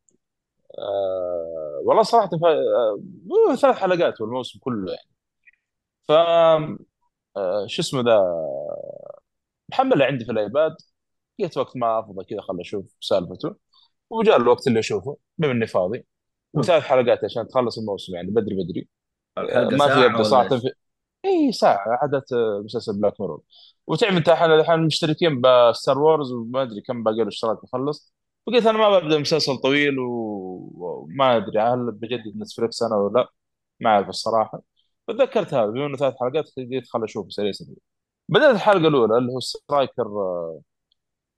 [0.78, 2.44] آه والله صراحة ف...
[2.44, 5.10] آه ثلاث حلقات والموسم كله يعني.
[6.08, 6.12] ف
[7.36, 8.20] آه شو اسمه ذا؟
[9.70, 10.76] محمله عندي في ال iPad.
[11.38, 13.56] لقيت وقت ما أفضى كذا خل أشوف سالفته.
[14.10, 16.06] وجاء الوقت اللي أشوفه بما إني فاضي.
[16.54, 18.88] وثلاث حلقات عشان تخلص الموسم يعني بدري بدري.
[19.78, 20.72] ما في أبدأ صراحة؟ في
[21.24, 23.42] إي ساعه عادت مسلسل Black Mirror
[23.86, 28.14] وتعرف أنت إحنا الحين مشتركين ب Star Wars وما أدري كم باقي له اشتراك يخلص
[28.46, 33.28] فقلت أنا ما ببدأ مسلسل طويل وما أدري هل بجدد Netflix أنا ولا لا
[33.80, 34.62] ما أعرف الصراحة.
[35.08, 37.76] فتذكرت هذا بما إنه ثلاث حلقات قلت خل أشوف سريع سريع.
[38.28, 40.08] بدأت الحلقة الأولى اللي هو Striker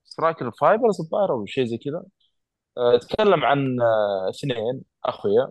[0.05, 2.03] Striker Vipers الظاهر أو شيء زي كذا.
[2.77, 5.49] أه، تكلم عن أه، اثنين أخويا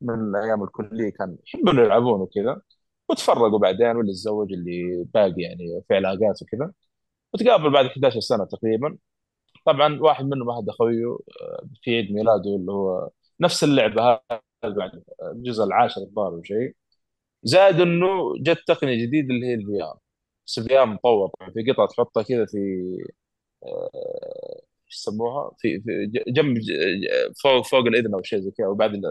[0.00, 2.62] من أيام الكلية كان يحبون يلعبون وكذا.
[3.14, 6.72] وتفرقوا بعدين واللي تزوج اللي باقي يعني في علاقات وكذا.
[7.34, 8.96] وتقابل بعد 11 سنة تقريبا.
[9.66, 11.06] طبعا واحد منهم احد اخويه
[11.42, 13.10] آه، في عيد ميلاده اللي هو
[13.40, 14.02] نفس اللعبة
[14.64, 16.74] هذه بعد الجزء العاشر الظاهر أو شيء
[17.44, 18.06] زائد إنه
[18.40, 19.98] جت تقنية جديدة اللي هي ال VR
[20.46, 22.58] بس ال VR مطور في قطعه تحطها كذا في
[23.64, 28.74] آه، إيش يسموها؟ في في جنب ج- فوق فوق الإذن أو شيء زي كذا أو
[28.74, 29.02] بعد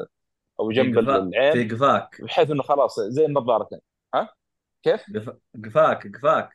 [0.59, 2.21] أو جنب قفا في العين قفاك.
[2.21, 3.79] بحيث إنه خلاص زي النظارة كان
[4.13, 4.29] ها؟
[4.83, 6.49] كيف؟ قف- قفاك قفاك.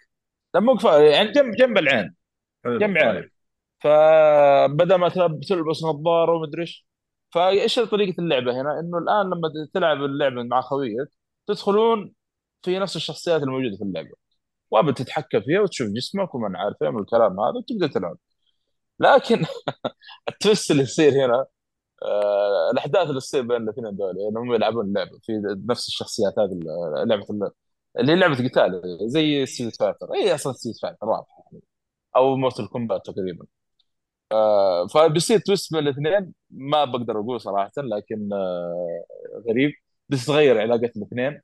[0.54, 2.14] لا مو كفايه يعني جنب جنب العين.
[2.64, 3.30] حلو جنب عينك طيب
[3.80, 6.86] فبدل ما تلب- تلبس نظارة ومدري إيش.
[7.34, 11.08] فإيش طريقة اللعبة هنا؟ إنه الآن لما تلعب اللعبة مع خويك
[11.46, 12.12] تدخلون
[12.62, 14.10] في نفس الشخصيات الموجودة في اللعبة.
[14.70, 18.18] وابد تتحكم فيها وتشوف جسمك ومن عارف إيه من الكلام هذا وتبدأ تلعب.
[19.00, 19.44] لكن
[20.28, 21.46] ال twist اللي يصير هنا
[22.72, 25.18] الأحداث اللي تصير بين الاثنين دول انهم يلعبون اللعبة.
[25.22, 25.32] في
[25.68, 26.60] نفس الشخصيات هذه
[27.06, 27.26] لعبة
[27.98, 31.62] اللي هي لعبة قتال زي Street Fighter هي أصلا Street Fighter واضحه يعني.
[32.16, 33.46] أو موتل كومبات تقريبا.
[34.32, 36.34] آه، فبيصير تويست بين الاثنين.
[36.50, 39.04] ما بقدر أقول صراحة لكن آه،
[39.50, 39.72] غريب.
[40.08, 41.40] بس تغير علاقة الاثنين.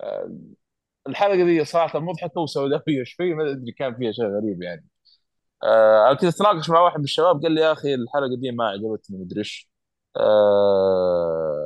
[0.00, 0.30] آه،
[1.08, 4.86] الحلقة دي صراحة مضحكة وسوداوية شوي ما أدري كان فيها شيء غريب يعني.
[5.64, 8.64] آه، أنا كنت أتناقش مع واحد من الشباب قال لي يا أخي الحلقة دي ما
[8.68, 9.73] عجبتني مدري إيش.
[10.16, 11.64] آه،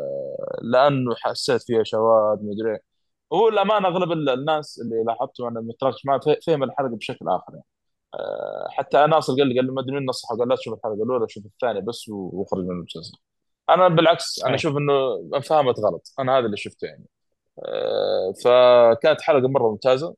[0.63, 2.79] لأنه حسيت فيها شواذ مدري.
[3.33, 7.65] هو الامانه أغلب الناس اللي لاحظته أنا متناقش معه فهم الحلقة بشكل آخر يعني.
[8.71, 11.27] حتى ناصر قال لي قال لي ما أدري مين نصحه قال لا تشوف الحلقة الاولى
[11.29, 13.19] شوف الثانية بس واخرج من المسلسل.
[13.71, 14.95] أنا بالعكس أنا أشوف إنه
[15.37, 16.15] أنفهمت غلط.
[16.21, 17.07] أنا هذا اللي شفته يعني.
[17.65, 20.15] آه، فكانت حلقه مرة ممتازة.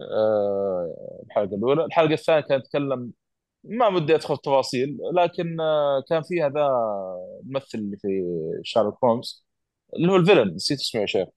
[0.00, 1.84] آه، الحلقة الأولى.
[1.84, 3.12] الحلقة الثانية كانت تتكلم
[3.64, 6.68] ما بدي أدخل في تفاصيل لكن آه، كان فيها ذا
[7.44, 8.08] الممثل اللي في
[8.64, 9.46] شارلوك هومز
[9.96, 11.28] اللي هو الفيلن نسيت اسمه يا شيخ.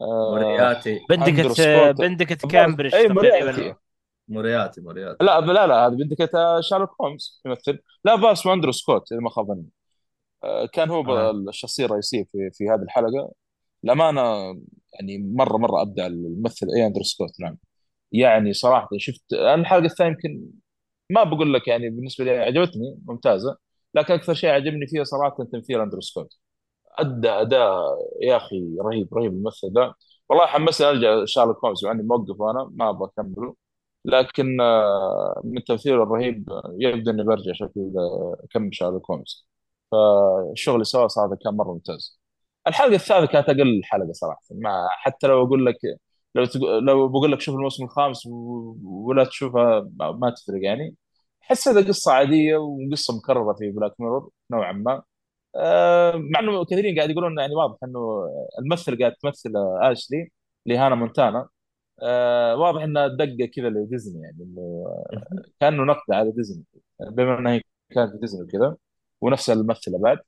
[0.00, 1.00] آه، مورياتي.
[1.10, 1.60] بندكت
[1.98, 3.74] بندكت كامبريدج أي مورياتي.
[4.28, 4.80] مورياتي
[5.20, 6.30] لا لا لا هذا بندكت
[6.60, 9.66] شارلوك هومز يمثل لا بس اسمه أندرو سكوت إذا ما خاب ظني
[10.44, 11.30] آه، كان هو آه.
[11.30, 13.32] الشخصية الرئيسية في في هذه الحلقة.
[13.84, 14.20] الامانه
[14.94, 17.58] يعني مرة مرة أبدع الممثل أي أندرو سكوت نعم.
[18.12, 20.50] يعني صراحة شفت الحلقة الثانية يمكن
[21.10, 23.56] ما بقول لك يعني بالنسبة لي عجبتني ممتازة.
[23.94, 26.36] لكن أكثر شيء عجبني فيها صراحة تمثيل أندرو سكوت.
[26.98, 27.80] أدى أداء
[28.22, 29.94] يا أخي رهيب رهيب الممثل ده.
[30.28, 33.56] والله حمسني أرجع شارلوك هومز مع إني موقف وأنا ما أبغى أكمله.
[34.04, 36.48] لكن آه، من تمثيله الرهيب
[36.80, 39.48] يبدو إني برجع شكلي آه، اكمل شارلوك هومز
[39.92, 42.20] فالشغل اللي سواه صراحة كان مرة ممتاز.
[42.68, 44.42] الحلقة الثالثه كانت أقل حلقة صراحة.
[44.50, 45.76] ما حتى لو أقول لك
[46.34, 46.78] لو تقو...
[46.78, 48.26] لو بقول لك شوف الموسم الخامس.
[48.84, 50.96] ولا تشوفها ما تفرق يعني.
[51.50, 55.02] حسيتها قصة عادية وقصة مكررة في Black Mirror نوعا ما.
[55.56, 58.00] آه، مع إنه كثيرين قاعد يقولون يعني واضح إنه
[58.58, 60.30] الممثل قاعد تمثل اشلي
[60.66, 61.48] اللي هانا مونتانا
[62.02, 64.86] آه، واضح إنها دقة كذا لديزني يعني إنه
[65.60, 66.64] كأنه نقد على ديزني
[67.00, 68.76] بما إنها هي كانت في ديزني وكذا
[69.20, 70.18] ونفس الممثلة بعد.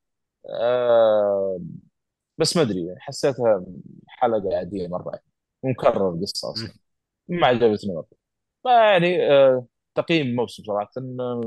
[0.51, 1.61] آه،
[2.39, 3.65] بس ما أدري يعني حسيتها
[4.09, 5.25] حلقة عادية مرة يعني
[5.63, 6.71] ومكرر القصة أصلا.
[7.29, 8.07] ما عجبتني مرة.
[8.63, 10.91] فيعني آه، تقييم الموسم صراحة
[11.21, 11.41] آه،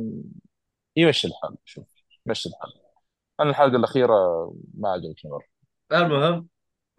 [0.96, 1.86] يمشي الحال شوف
[2.28, 2.72] يمشي الحال.
[3.40, 4.14] أنا الحلقة الأخيرة
[4.74, 5.46] ما عجبتني مرة.
[5.94, 6.48] المهم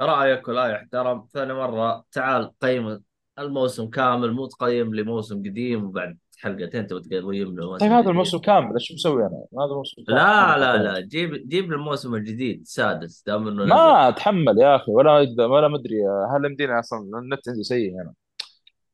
[0.00, 3.02] رأيك ولا يحترم ثاني مرة تعال قيم
[3.38, 8.10] الموسم كامل مو تقيم لي موسم قديم وبعد حلقتين تبغى تقيم له طيب هذا.
[8.10, 10.18] الموسم كامل إيش مسوي أنا؟ هذا الموسم كامل.
[10.18, 13.74] لا لا لا جيب جيب الموسم الجديد السادس دام إنه نزل.
[13.74, 15.96] ما اتحمل يا أخي ولا يقدر ولا مدري
[16.36, 18.12] هل يمديني أصلا النت عندي سيء هنا.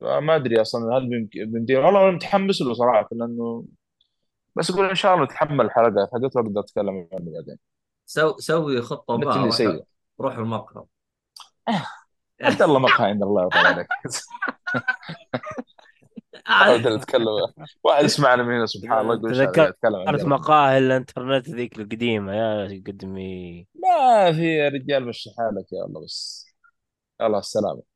[0.02, 1.78] ما أدري أصلا هل بيمديني.
[1.78, 3.64] والله أنا متحمس له صراحة لأنه
[4.56, 7.58] بس أقول إن شاء الله نتحمل الحلقات حقته واقدر أتكلم عنه بعدين.
[8.06, 9.84] سو سوي خطة بقى سيء.
[10.20, 10.84] روح المقهى.
[12.42, 13.86] عبد الله مقهى عند الله يطول عليك.
[16.46, 17.26] أقدر أتكلم.
[17.84, 20.28] واحد يسمعنا من هنا سبحان الله يقول يتكلم عن.
[20.28, 23.66] مقاهي الإنترنت ذيك القديمة يا قدمي.
[23.74, 26.46] ما في يا رجال مشي حالك يا الله بس.
[27.20, 27.91] الله السلامة.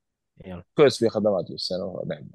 [0.47, 0.63] يلا.
[0.77, 2.29] كويس في خدمات بس أنا نعم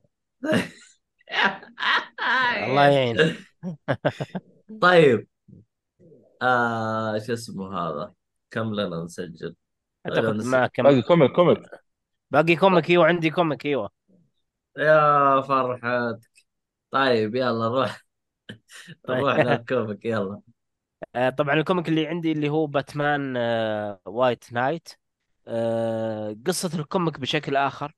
[2.63, 3.35] الله يعين
[4.81, 5.27] طيب.
[6.41, 8.13] آه شو اسمه هذا؟
[8.51, 9.55] كم لنا نسجل؟
[10.05, 11.59] أعتقد نس- ما كم باقي كوميك كوميك.
[12.31, 13.89] باقي كوميك إيوه عندي كوميك إيوه.
[14.77, 16.29] يا فرحتك.
[16.91, 18.01] طيب يلا نروح
[19.09, 19.35] نروح.
[19.45, 20.41] لل comic يلا.
[21.15, 24.89] آه، طبعا ال comic اللي عندي اللي هو باتمان آه، White Knight.
[26.47, 27.95] قصة ال comic بشكل آخر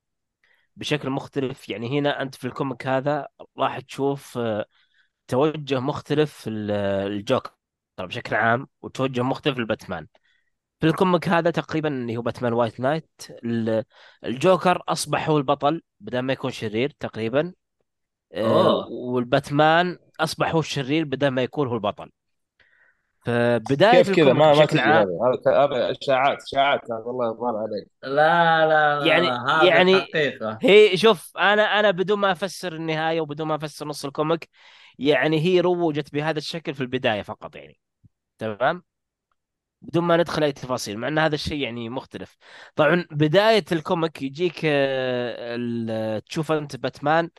[0.76, 1.70] بشكل مختلف.
[1.70, 3.28] يعني هنا أنت في ال comic هذا
[3.58, 4.66] راح تشوف آه،
[5.28, 7.52] توجه مختلف الجوكر
[8.00, 10.08] بشكل عام وتوجه مختلف لباتمان.
[10.80, 13.10] في ال comic هذا تقريبا اللي هو باتمان White Knight
[13.46, 13.84] ال-
[14.26, 17.54] الجوكر أصبح هو البطل بدل ما يكون شرير تقريبا.
[18.34, 18.88] آه، أوه.
[18.92, 22.12] والباتمان أصبح هو الشرير بدل ما يكون هو البطل.
[23.26, 25.08] فبداية كيف كذا؟ ال comic ما ما هذا.
[25.48, 26.82] هذا اشاعات إشاعات.
[26.92, 27.88] هذا الله يرضى عليك.
[28.04, 33.22] لا لا لا, يعني لا يعني حقيقة هي شوف أنا أنا بدون ما أفسر النهاية
[33.22, 34.50] وبدون ما أفسر نص ال comic
[35.00, 37.80] يعني هي روجت بهذا الشكل في البداية فقط يعني.
[38.38, 38.84] تمام؟
[39.82, 42.38] بدون ما ندخل أي تفاصيل مع إن هذا الشيء يعني مختلف.
[42.76, 47.30] طبعا بداية ال comic يجيك آه، ال- تشوف أنت باتمان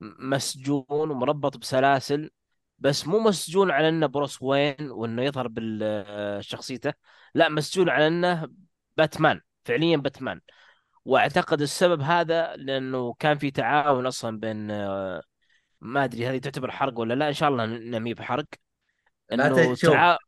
[0.00, 2.30] مسجون ومربط بسلاسل
[2.78, 6.92] بس مو مسجون على إنه بروس وين وإنه يظهر بشخصيته
[7.34, 8.48] لا مسجون على إنه
[8.96, 10.40] باتمان فعليا باتمان.
[11.04, 15.22] وأعتقد السبب هذا لأنه كان في تعاون أصلا بين آه،
[15.80, 18.46] ما أدري هذه تعتبر حرق ولا لا إن شاء الله إنه مي بحرق.
[19.30, 20.18] لا تشوف تعا...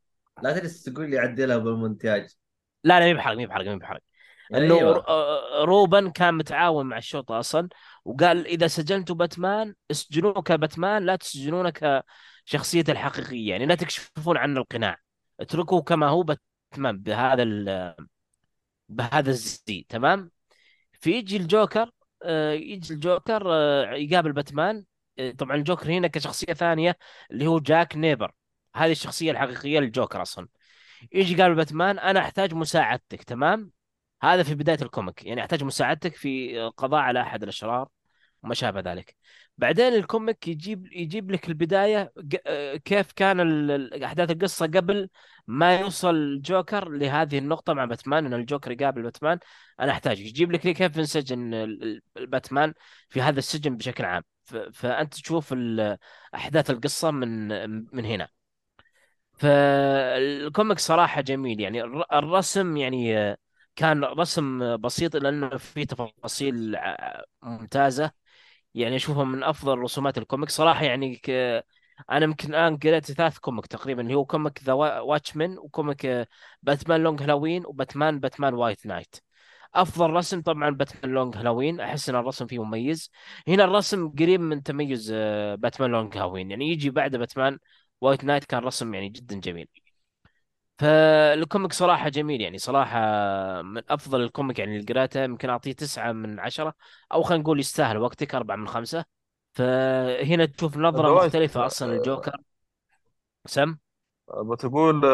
[0.42, 2.34] لا تجلس تقول لي عدلها بالمونتاج.
[2.84, 4.00] لا لا مي بحرق مي بحرق مي بحرق.
[4.54, 7.68] إنه ر- آه، روبن كان متعاون مع الشرطة أصلا
[8.04, 11.72] وقال إذا سجنتوا باتمان اسجنوه كباتمان لا تسجنونه
[12.48, 14.98] كشخصيته الحقيقية يعني لا تكشفون عنه القناع.
[15.40, 17.44] اتركوه كما هو باتمان بهذا.
[18.88, 20.30] بهذا الزي تمام؟
[20.92, 21.90] فيجي الجوكر
[22.22, 24.84] آه، يجي الجوكر آه، يقابل باتمان.
[25.18, 26.98] آه، طبعا الجوكر هنا كشخصية ثانية
[27.30, 28.32] اللي هو جاك نيبر.
[28.76, 30.48] هذه الشخصية الحقيقية للجوكر أصلا.
[31.12, 33.72] يجي يقابل باتمان أنا أحتاج مساعدتك تمام؟
[34.22, 37.88] هذا في بداية ال comic يعني أحتاج مساعدتك في القضاء على أحد الأشرار.
[38.42, 39.16] وما شابه ذلك.
[39.58, 42.12] بعدين ال comic يجيب يجيب لك البداية
[42.46, 43.40] آه، كيف كان
[44.04, 45.08] أحداث القصة قبل
[45.46, 49.38] ما يوصل الجوكر لهذه النقطة مع باتمان إن الجوكر يقابل باتمان.
[49.80, 51.54] أنا احتاج يجيب لك كيف انسجن
[52.16, 52.74] الباتمان
[53.08, 54.22] في هذا السجن بشكل عام.
[54.72, 55.54] فأنت تشوف
[56.34, 57.48] أحداث القصة من
[57.96, 58.28] من هنا.
[59.38, 61.60] فال comic صراحة جميل.
[61.60, 63.36] يعني الر- الرسم يعني آه،
[63.76, 68.27] كان رسم بسيط لأنه فيه تفاصيل ع- ممتازة.
[68.78, 70.50] يعني أشوفها من أفضل رسومات ال comic.
[70.50, 71.30] صراحة يعني ك...
[72.10, 76.28] أنا يمكن الآن قريت ثلاث comic تقريبا اللي هو comic The Watchmen و comic
[76.62, 79.16] باتمان Long Halloween وباتمان باتمان White Knight
[79.74, 83.10] أفضل رسم طبعا باتمان Long Halloween أحس إن الرسم فيه مميز.
[83.48, 85.12] هنا الرسم قريب من تميز
[85.58, 87.58] باتمان Long Halloween يعني يجي بعد باتمان
[88.00, 89.68] White Knight كان رسم يعني جدا جميل.
[90.78, 92.98] فال comic صراحة جميل يعني صراحة
[93.62, 96.74] من أفضل ال comic يعني اللي قرأته يمكن أعطيه تسعة من عشرة
[97.12, 99.04] أو خلينا نقول يستاهل وقتك أربعة من خمسة
[99.52, 102.36] فهنا تشوف نظرة مختلفة أصلا الجوكر
[103.46, 103.78] سم
[104.50, 105.04] بتقول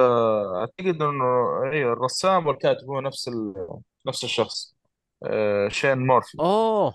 [1.02, 1.24] إنه
[1.72, 3.54] أيوه الرسام والكاتب هو نفس ال...
[4.06, 4.76] نفس الشخص
[5.24, 6.94] آه، شين مورفي أوه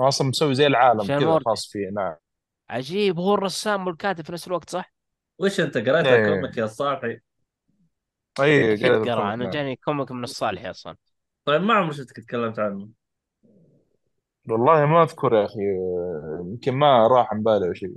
[0.00, 1.38] هو أصلا مسوي زي العالم شين كذا.
[1.38, 2.16] خاص فيه نعم
[2.70, 4.92] عجيب هو الرسام والكاتب في نفس الوقت صح؟
[5.38, 6.12] وش أنت قريت إيه.
[6.12, 7.20] الكوميك يا صالحي؟
[8.40, 9.50] اي الكوميك، أنا نعم.
[9.50, 10.96] جاني كوميك من الصالح أصلا.
[11.44, 12.88] طيب ما عمرك شفتك تكلمت عنه؟
[14.48, 15.60] والله ما أذكر يا أخي
[16.40, 17.94] يمكن ما راح عن بالي أو شيء.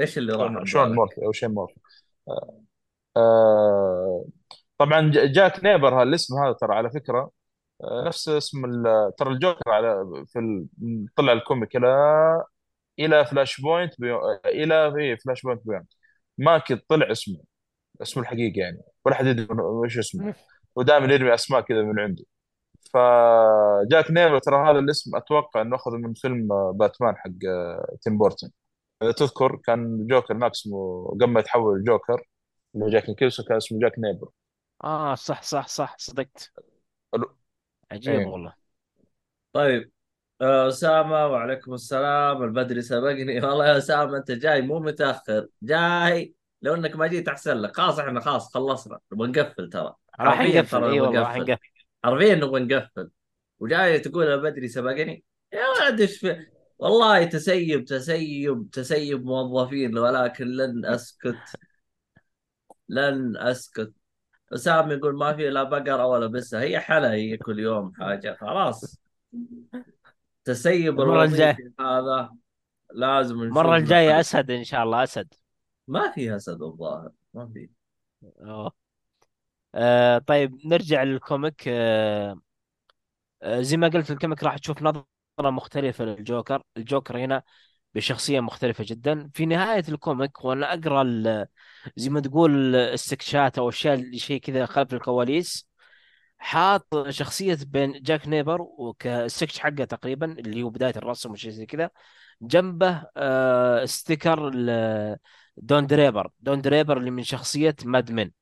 [0.00, 1.80] إيش اللي راح شون؟ مورفي أو شين مورفي.
[2.28, 2.62] آه،
[3.16, 4.24] آه،
[4.78, 7.30] طبعا ج- جاك نيبر هالاسم هذا ترى على فكرة
[7.84, 10.66] آه، نفس اسم ال- ترى الجوكر على في ال...
[11.16, 11.88] طلع ال comic إلى
[12.98, 14.20] إلى Flashpoint Bey...
[14.46, 15.86] إلى في Flashpoint Beyond
[16.38, 17.38] ما كنت طلع اسمه
[18.02, 18.82] اسمه الحقيقي يعني.
[19.08, 20.34] ولا حد يدري وش اسمه.
[20.76, 22.24] ودائما يرمي أسماء كذا من عنده.
[22.94, 28.18] فجاك نيبر ترى هذا الاسم أتوقع إنه اخذه من فيلم آه، باتمان حق آه، تيم
[28.18, 28.50] بورتن.
[29.02, 32.22] إذا تذكر كان جوكر هناك اسمه قبل ما يتحول الجوكر
[32.74, 34.28] اللي هو جاك نيكلسون كان اسمه جاك نيبر
[34.84, 36.52] آه صح صح صح صدقت.
[37.14, 37.36] ألو.
[37.92, 38.26] عجيب إيه.
[38.26, 38.54] والله.
[39.52, 39.92] طيب.
[40.40, 42.42] آه، أسامة وعليكم السلام.
[42.42, 43.40] البدري سبقني.
[43.44, 45.48] والله يا أسامة أنت جاي مو متأخر.
[45.62, 46.34] جاي.
[46.62, 49.94] لو إنك ما جيت أحسن لك خلاص إحنا خلاص خلصنا نبغى نقفل ترى.
[50.20, 51.58] راح نقفل اي والله راح نقفل.
[52.04, 53.10] حرفيا نبغى نقفل.
[53.58, 55.24] وجاي تقول البدري سبقني.
[55.52, 56.46] يا ولد إيش في
[56.78, 61.56] والله تسيب تسيب تسيب موظفين ولكن لن أسكت.
[62.88, 63.92] لن أسكت.
[64.52, 69.00] اسامه يقول ما في لا بقرة ولا بسه هي حلا هي كل يوم حاجة خلاص.
[70.44, 71.50] تسيب المرة الجاية.
[71.50, 72.34] الوظيفي هذا
[72.94, 73.42] لازم
[73.74, 74.20] الجاية حل.
[74.20, 75.34] أسد إن شاء الله أسد.
[75.88, 77.68] ما في اسد الظاهر ما في.
[79.74, 81.64] آه طيب نرجع للكوميك.
[81.68, 82.40] آه
[83.42, 85.06] آه زي ما قلت الكوميك راح تشوف نظرة
[85.40, 86.62] مختلفة للجوكر.
[86.76, 87.42] الجوكر هنا
[87.94, 89.30] بشخصية مختلفة جدا.
[89.34, 91.46] في نهاية ال comic وأنا أقرأ ال-
[91.96, 95.68] زي ما تقول sketches أو أشياء اللي شيء كذا خلف الكواليس.
[96.38, 101.90] حاط شخصية بين جاك نيبر وكالسكتش حقه تقريبا اللي هو بداية الرسم وشيء زي كذا.
[102.42, 104.50] جنبه آه sticker
[105.62, 106.30] دون دريبر.
[106.40, 108.32] دون دريبر اللي من شخصية Mad Men.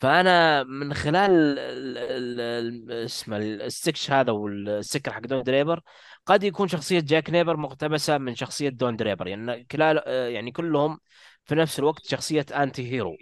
[0.00, 5.80] فأنا من خلال ال- ال- ال- اسمه السكش هذا وال sticker حق دون دريبر
[6.26, 9.26] قد يكون شخصية جاك نيبر مقتبسة من شخصية دون دريبر.
[9.28, 10.02] يعني كلال
[10.34, 10.98] يعني كلهم
[11.44, 13.16] في نفس الوقت شخصية انتي هيرو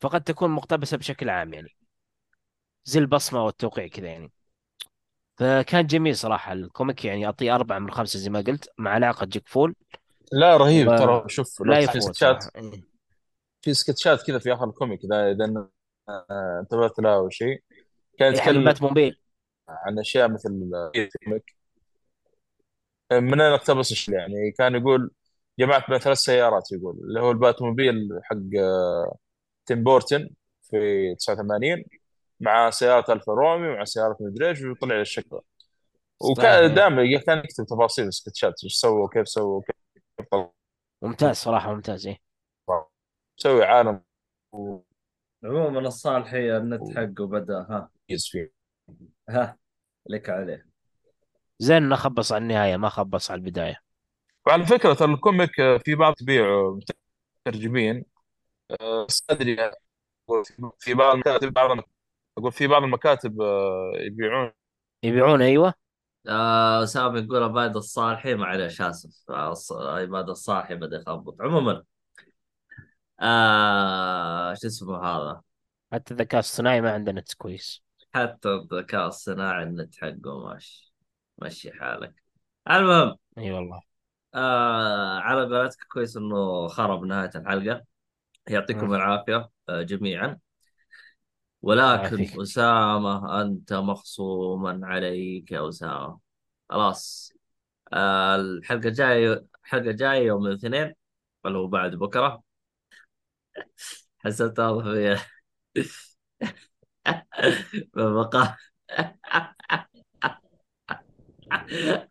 [0.00, 1.76] فقد تكون مقتبسة بشكل عام يعني.
[2.84, 4.32] زي البصمه والتوقيع كذا يعني.
[5.38, 6.52] فكان جميل صراحة.
[6.52, 9.74] الكوميك يعني أعطيه أربعة من خمسة زي ما قلت مع علاقة جيك فول.
[10.32, 11.24] لا رهيب ترى.
[11.26, 12.84] شوف لو في يفوت سكتشات إيه.
[13.62, 15.68] في سكتشات كذا في آخر الكوميك اذا إذا
[16.60, 17.62] انتبهت له أو شيء.
[18.18, 19.20] كان إيه حق يتكلم موبيل.
[19.68, 21.56] عن أشياء مثل ال comic.
[23.12, 25.10] من أين اقتبس يعني كان يقول
[25.58, 29.16] جمعت بين ثلاث سيارات يقول اللي هو ال Batmobile حق آه،
[29.66, 30.30] تيم بورتن
[30.62, 31.84] في 89
[32.40, 35.40] مع سيارة الفا روميو مع سيارة مدري إيش وطلع الشكل
[36.20, 39.62] وكان دائما كان يكتب تفاصيل السكتشات إيش سووا كيف سووا
[41.02, 42.18] ممتاز صراحة ممتاز إيه.
[43.38, 44.02] مسوي عالم
[45.44, 47.90] عموما الصالحي النت حقه بدأ ها.
[48.30, 48.52] فيه.
[49.28, 49.58] ها
[50.06, 50.66] لك عليه.
[51.58, 53.76] زين انه خبص على النهاية ما خبص على البداية.
[54.46, 56.44] وعلى فكرة ترى الكوميك آه، في بعض تبيع
[57.46, 58.04] مترجمين.
[58.80, 59.70] آه، بس أدري
[60.78, 61.78] في بعض المكاتب بعض
[62.38, 64.52] أقول في بعض المكاتب آه، يبيعون.
[65.02, 65.74] يبيعون أيوه.
[66.28, 71.82] آه اسامه يقول عباد الصالحي معلش اسف آه، عباد الصالحي بدا يخبط عموما
[73.20, 75.42] آه شو اسمه هذا؟
[75.92, 77.82] حتى الذكاء الصناعي ما عنده نت كويس
[78.14, 80.94] حتى الذكاء الصناعي النت حقه ماشي
[81.38, 82.14] مشي حالك.
[82.70, 83.80] المهم إي والله.
[84.34, 87.84] آه على قولتك كويس إنه خرب نهاية الحلقة.
[88.48, 88.94] يعطيكم.
[88.94, 90.38] العافية آه جميعا.
[91.62, 96.20] ولكن أسامة أنت مخصوما عليك يا أسامة.
[96.70, 97.32] خلاص.
[97.94, 100.94] الحلقة الجايه الحلقة الجايه يوم الاثنين
[101.46, 102.42] اللي هو بعد بكرة.
[104.18, 105.26] حسبت واضح
[107.94, 108.56] في بقى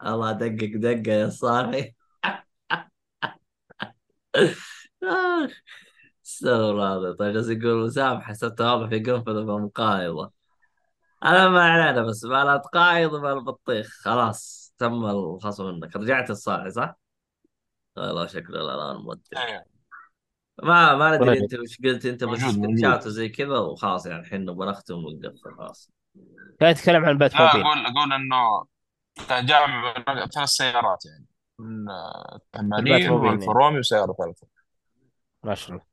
[0.06, 1.93] الله دقق دقة يا صاحي
[6.30, 10.32] استغفر الله طيب جالس يقول وسام حسبت واضح في قنفذ مقايضه
[11.26, 16.72] أنا ما علينا بس ما لا تقايض ما البطيخ خلاص تم الخصم منك رجعت الصاحي
[16.72, 16.96] صح؟
[17.98, 19.64] والله شكله الان مودع أيوة.
[20.64, 21.42] ما ما ندري طيب.
[21.42, 22.40] أنت وش قلت أنت بس.
[22.40, 25.92] سكتشات وزي كذا وخلاص يعني الحين نبغى نختم ونقفل خلاص
[26.60, 28.66] كان يتكلم عن بات لا موبيل أقول أقول إنه
[29.30, 29.94] كان جامع
[30.34, 31.26] ثلاث سيارات يعني
[31.60, 31.86] من
[32.54, 33.54] 80 موبيل، والفا يعني.
[33.54, 34.48] روميو وسيارة ثالثه
[35.44, 35.89] ما شاء الله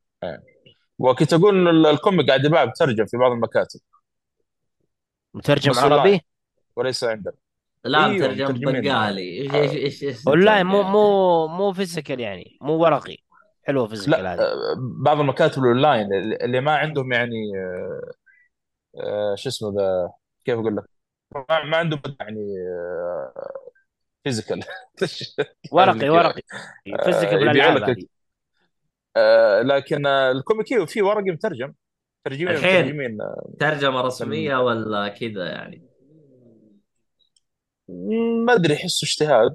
[0.98, 3.80] وكنت أقول ال- الكوميك قاعد يباع مترجم في بعض المكاتب.
[5.34, 6.20] مترجم بس عربي
[6.76, 7.34] وليس عندنا.
[7.84, 8.52] لا أيوة، مترجم.
[8.52, 9.40] بنغالي.
[9.40, 12.58] إيش إيش إيش إيش والله مترجم؟ مو مو مو physical يعني.
[12.60, 13.16] مو ورقي.
[13.64, 18.10] حلوة physical لا هذه آه، بعض المكاتب الأونلاين اللي اللي ما عندهم يعني آه،
[19.00, 20.10] آه، شو اسمه ذا
[20.44, 20.84] كيف أقول لك؟
[21.34, 22.54] ما, ما عندهم يعني
[24.24, 24.60] physical.
[25.72, 26.42] ورقي ورقي.
[27.04, 27.96] physical بالألعاب
[29.16, 31.72] آه، لكن آه، ال comic في ورقي مترجم.
[32.26, 32.84] مترجمين الحين.
[32.84, 35.82] مترجمين آه، ترجمة رسمية ولا كذا يعني؟
[38.46, 39.52] ما أدري احسه اجتهاد.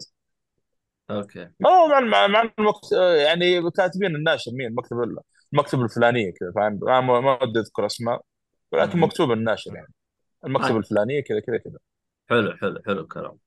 [1.11, 1.49] okay.
[1.59, 2.91] ما هو مع مع, المكت...
[3.25, 5.17] يعني كاتبين الناشر مين؟ مكتب ال-
[5.53, 6.79] المكتب الفلانية كذا فاهم؟
[7.25, 8.21] ما ودي أذكر أسماء
[8.71, 9.03] ولكن مم.
[9.03, 9.93] مكتوب الناشر يعني.
[10.45, 10.77] المكتب آه.
[10.77, 11.77] الفلانية كذا كذا كذا.
[12.29, 13.37] حلو حلو حلو الكلام.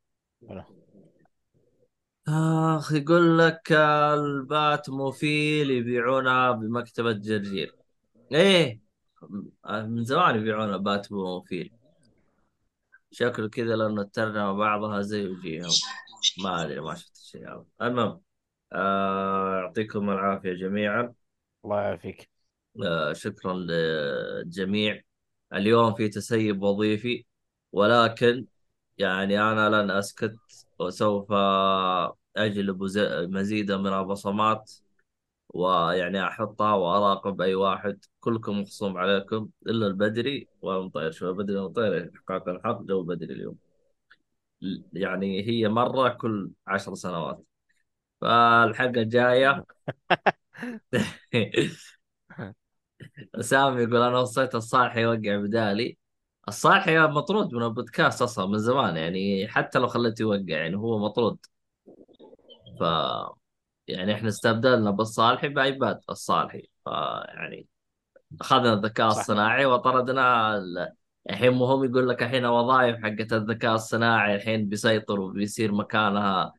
[2.29, 7.75] آخ يقول لك ال Batmobile يبيعونها بمكتبة جرجير.
[8.33, 8.81] إيه
[9.68, 11.72] من زمان يبيعون Batmobile.
[13.11, 15.70] شكله كذا لأنه الترجمة بعضها زي وجيههم.
[16.45, 17.64] ما أدري ما شفت الشيء هذا.
[17.83, 18.20] المهم
[18.72, 21.14] آه، يعطيكم العافية جميعا.
[21.64, 22.31] الله يعافيك.
[22.85, 25.01] آه، شكرا للجميع
[25.53, 27.25] اليوم في تسيب وظيفي
[27.72, 28.47] ولكن
[28.99, 30.35] يعني أنا لن أسكت.
[30.79, 31.33] وسوف
[32.37, 32.83] أجلب
[33.31, 34.72] مزيدا من البصمات
[35.49, 38.05] ويعني أحطها وأراقب أي واحد.
[38.20, 40.49] كلكم مخصوم عليكم إلا البدري.
[40.62, 43.59] والمطير شو البدري والمطير حقاق الحق جو بدري اليوم.
[44.93, 47.45] يعني هي مرة كل عشر سنوات.
[48.20, 49.64] فالحلقة الجاية
[53.41, 55.99] سامي يقول أنا وصيت الصالح يوقع بدالي.
[56.49, 61.38] الصالح مطرود من البودكاست أصلا من زمان يعني حتى لو خليته يوقع يعني هو مطرود
[62.80, 62.82] ف
[63.88, 67.66] يعني إحنا استبدلنا بالصالحي بعباد الصالحي فيعني
[68.40, 69.18] أخذنا الذكاء صح.
[69.18, 70.92] الصناعي وطردنا ال-
[71.30, 76.53] الحين مهم يقول لك الحين وظائف حقت الذكاء الصناعي الحين بيسيطر وبيصير مكانها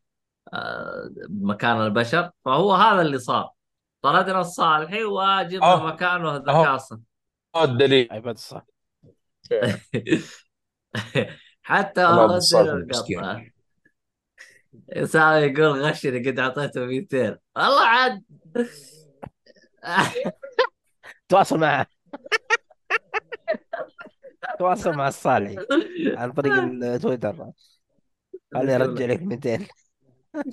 [0.54, 3.50] آه، مكان البشر فهو هذا اللي صار
[4.02, 5.76] طردنا الصالحي وجبنا.
[5.76, 6.76] مكانه الذكاء.
[6.76, 7.04] الصناعي
[7.58, 8.66] الدليل عباد الصح
[11.62, 12.40] حتى الله والله.
[15.06, 18.24] سامي يقول غشني قد أعطيته 200 والله عاد.
[21.30, 21.88] تواصل معه
[24.60, 25.56] تواصل مع الصالحي
[26.18, 27.52] عن طريق التويتر
[28.54, 29.22] خليني أرجع لك.
[29.22, 29.68] 200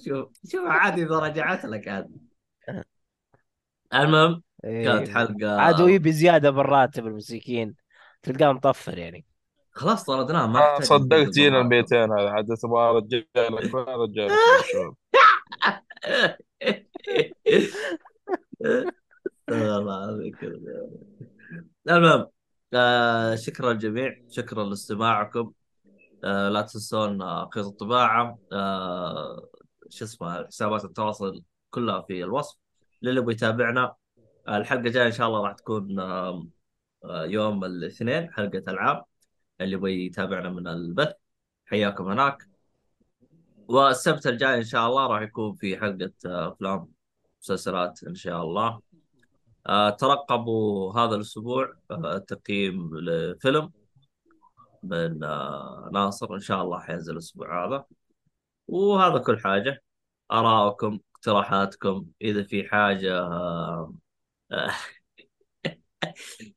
[0.07, 2.11] شوف شوف عادي إذا رجعت لك عاد
[3.95, 5.14] المهم كانت إيه.
[5.14, 7.82] حلقه عاد هو يبي زيادة بالراتب المسكين
[8.23, 9.25] تلقاه مطفر يعني
[9.70, 11.95] خلاص طردناه ما يحتاج صدقت جينا ال بالراتب.
[11.95, 14.33] 200 هذا عاد تبغى ارجع لك وين ارجع لك
[14.73, 14.95] شوف.
[17.49, 18.93] استغفر
[19.49, 20.89] الله العظيم كذا.
[21.89, 22.27] المهم
[22.75, 25.53] آه شكرا للجميع شكرا لاستماعكم
[26.25, 29.49] آه لا تنسون آه، خيط الطباعة آه
[29.91, 32.57] شو اسمه حسابات التواصل كلها في الوصف
[33.03, 33.95] للي يبغى يتابعنا
[34.49, 36.47] آه الحلقة الجاية إن شاء الله راح تكون آه آه،
[37.05, 39.05] يوم الاثنين حلقة ألعاب
[39.61, 41.12] اللي يبغى يتابعنا من البث.
[41.66, 42.48] حياكم هناك.
[43.68, 46.88] والسبت الجاي إن شاء الله راح يكون في حلقة آه، أفلام
[47.42, 48.80] مسلسلات إن شاء الله.
[49.66, 53.72] آه ترقبوا هذا الأسبوع آه تقييم لفيلم
[54.82, 55.18] من
[55.92, 56.34] ناصر.
[56.34, 57.84] إن شاء الله حينزل الأسبوع هذا.
[58.68, 59.82] وهذا كل حاجة.
[60.32, 62.07] آراءكم اقتراحاتكم.
[62.22, 63.94] إذا في حاجة آه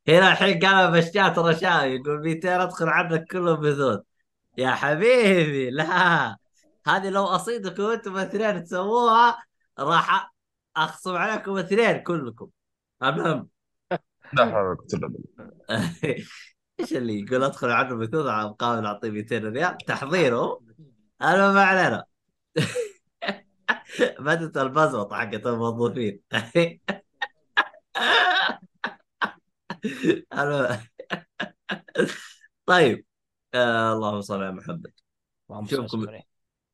[0.07, 3.99] هنا الحين قال بشات رشاوي يقول 200 ادخل عندك كلهم بثوث.
[4.57, 6.37] يا حبيبي لا
[6.87, 9.43] هذه لو أصيدكم أنتم الاثنين تسووها
[9.79, 10.33] راح
[10.75, 12.49] أخصم عليكم اثنين كلكم.
[13.03, 13.49] المهم.
[14.33, 15.09] لا حول ولا
[16.79, 20.61] إيش اللي يقول أدخل عنه بثوث على مقابل اعطيه 200 ريال؟ تحضيره.
[21.21, 22.03] أنا ما علينا.
[24.19, 26.19] بدت البزوطه حقت الموظفين.
[32.65, 33.05] طيب.
[33.53, 34.91] آه اللهم صل على محمد.
[35.49, 35.87] اللهم شوفكم.
[35.87, 36.21] صل وسلم.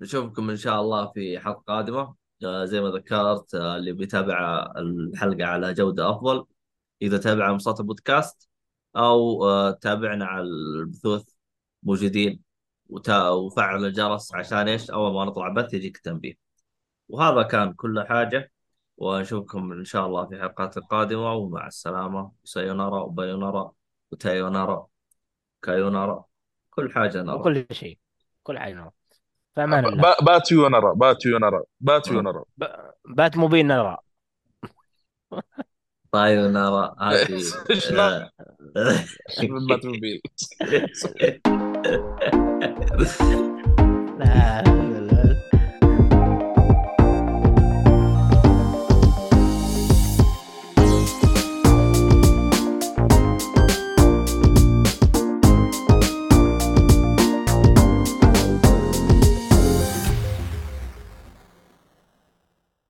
[0.01, 2.15] نشوفكم إن شاء الله في حلقة قادمة.
[2.45, 6.45] آه زي ما ذكرت آه اللي بيتابع الحلقة على جودة أفضل.
[7.01, 8.49] إذا تابع منصات البودكاست
[8.95, 11.23] أو آه تابعنا على البثوث
[11.83, 12.41] موجودين.
[12.89, 16.33] وتا- وفعل الجرس عشان إيش؟ أول ما نطلع بث يجيك تنبيه
[17.09, 18.51] وهذا كان كل حاجة.
[19.01, 22.31] ونشوفكم إن شاء الله في حلقات قادمه ومع السلامة.
[22.43, 23.71] سايونارا وبايونارا
[24.11, 24.87] وتايونارا
[25.61, 26.25] كايونارا
[26.69, 27.35] كل حاجة نرى.
[27.35, 27.97] وكل شيء
[28.43, 28.91] كل حاجة نرى.
[29.55, 30.01] فأمان الله.
[30.01, 32.65] با- باتوا ونرى باتوا ونرى باتوا ونرى ب-
[33.05, 33.97] بات مبين نرى.
[36.13, 38.29] بايونارا هذه إيش آه.
[39.83, 40.21] موبيل
[44.19, 44.63] لا.